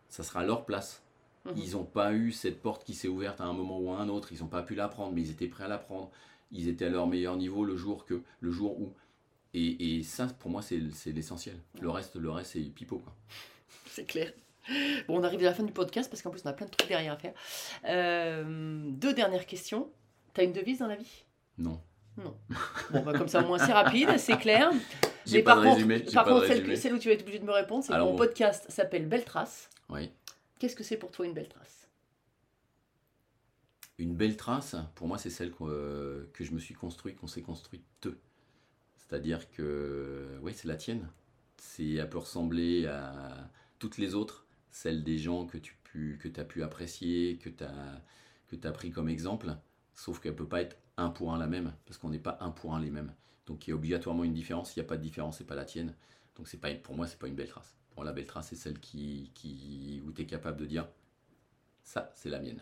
[0.09, 1.01] ça sera leur place.
[1.45, 1.53] Mhm.
[1.57, 4.07] Ils n'ont pas eu cette porte qui s'est ouverte à un moment ou à un
[4.09, 4.31] autre.
[4.31, 6.09] Ils n'ont pas pu la prendre, mais ils étaient prêts à la prendre.
[6.51, 8.93] Ils étaient à leur meilleur niveau le jour, que, le jour où.
[9.53, 11.55] Et, et ça, pour moi, c'est l'essentiel.
[11.81, 12.99] Le reste, le reste c'est pipeau.
[12.99, 13.13] Quoi.
[13.89, 14.31] C'est clair.
[15.07, 16.71] Bon, on arrive à la fin du podcast parce qu'en plus on a plein de
[16.71, 17.33] trucs derrière à faire.
[17.85, 18.43] Euh,
[18.91, 19.89] deux dernières questions.
[20.33, 21.23] T'as une devise dans la vie?
[21.57, 21.79] Non.
[22.17, 22.35] Bon,
[23.03, 24.71] bah, comme ça au moins c'est rapide, c'est clair.
[25.31, 25.99] Mais pas par de contre, résumé.
[25.99, 28.11] par pas contre celle, où tu vas être obligé de me répondre, c'est que mon
[28.11, 28.17] bon.
[28.17, 29.69] podcast s'appelle Belle Trace.
[29.89, 30.11] Oui.
[30.59, 31.86] Qu'est-ce que c'est pour toi une belle trace
[33.97, 37.27] Une belle trace, pour moi, c'est celle que, euh, que je me suis construit, qu'on
[37.27, 38.07] s'est construite.
[38.95, 41.09] C'est-à-dire que, oui, c'est la tienne.
[41.57, 45.77] C'est, elle peut ressembler à toutes les autres, celles des gens que tu
[46.19, 49.55] que as pu apprécier, que tu as, pris comme exemple,
[49.95, 52.51] sauf qu'elle peut pas être un pour un la même, parce qu'on n'est pas un
[52.51, 53.13] pour un les mêmes.
[53.47, 54.71] Donc il y a obligatoirement une différence.
[54.71, 55.95] S'il n'y a pas de différence, c'est pas la tienne.
[56.35, 57.75] Donc pas, pour moi, c'est pas une belle trace.
[58.03, 60.87] La belle trace, c'est celle qui, qui, où tu es capable de dire,
[61.83, 62.61] ça, c'est la mienne.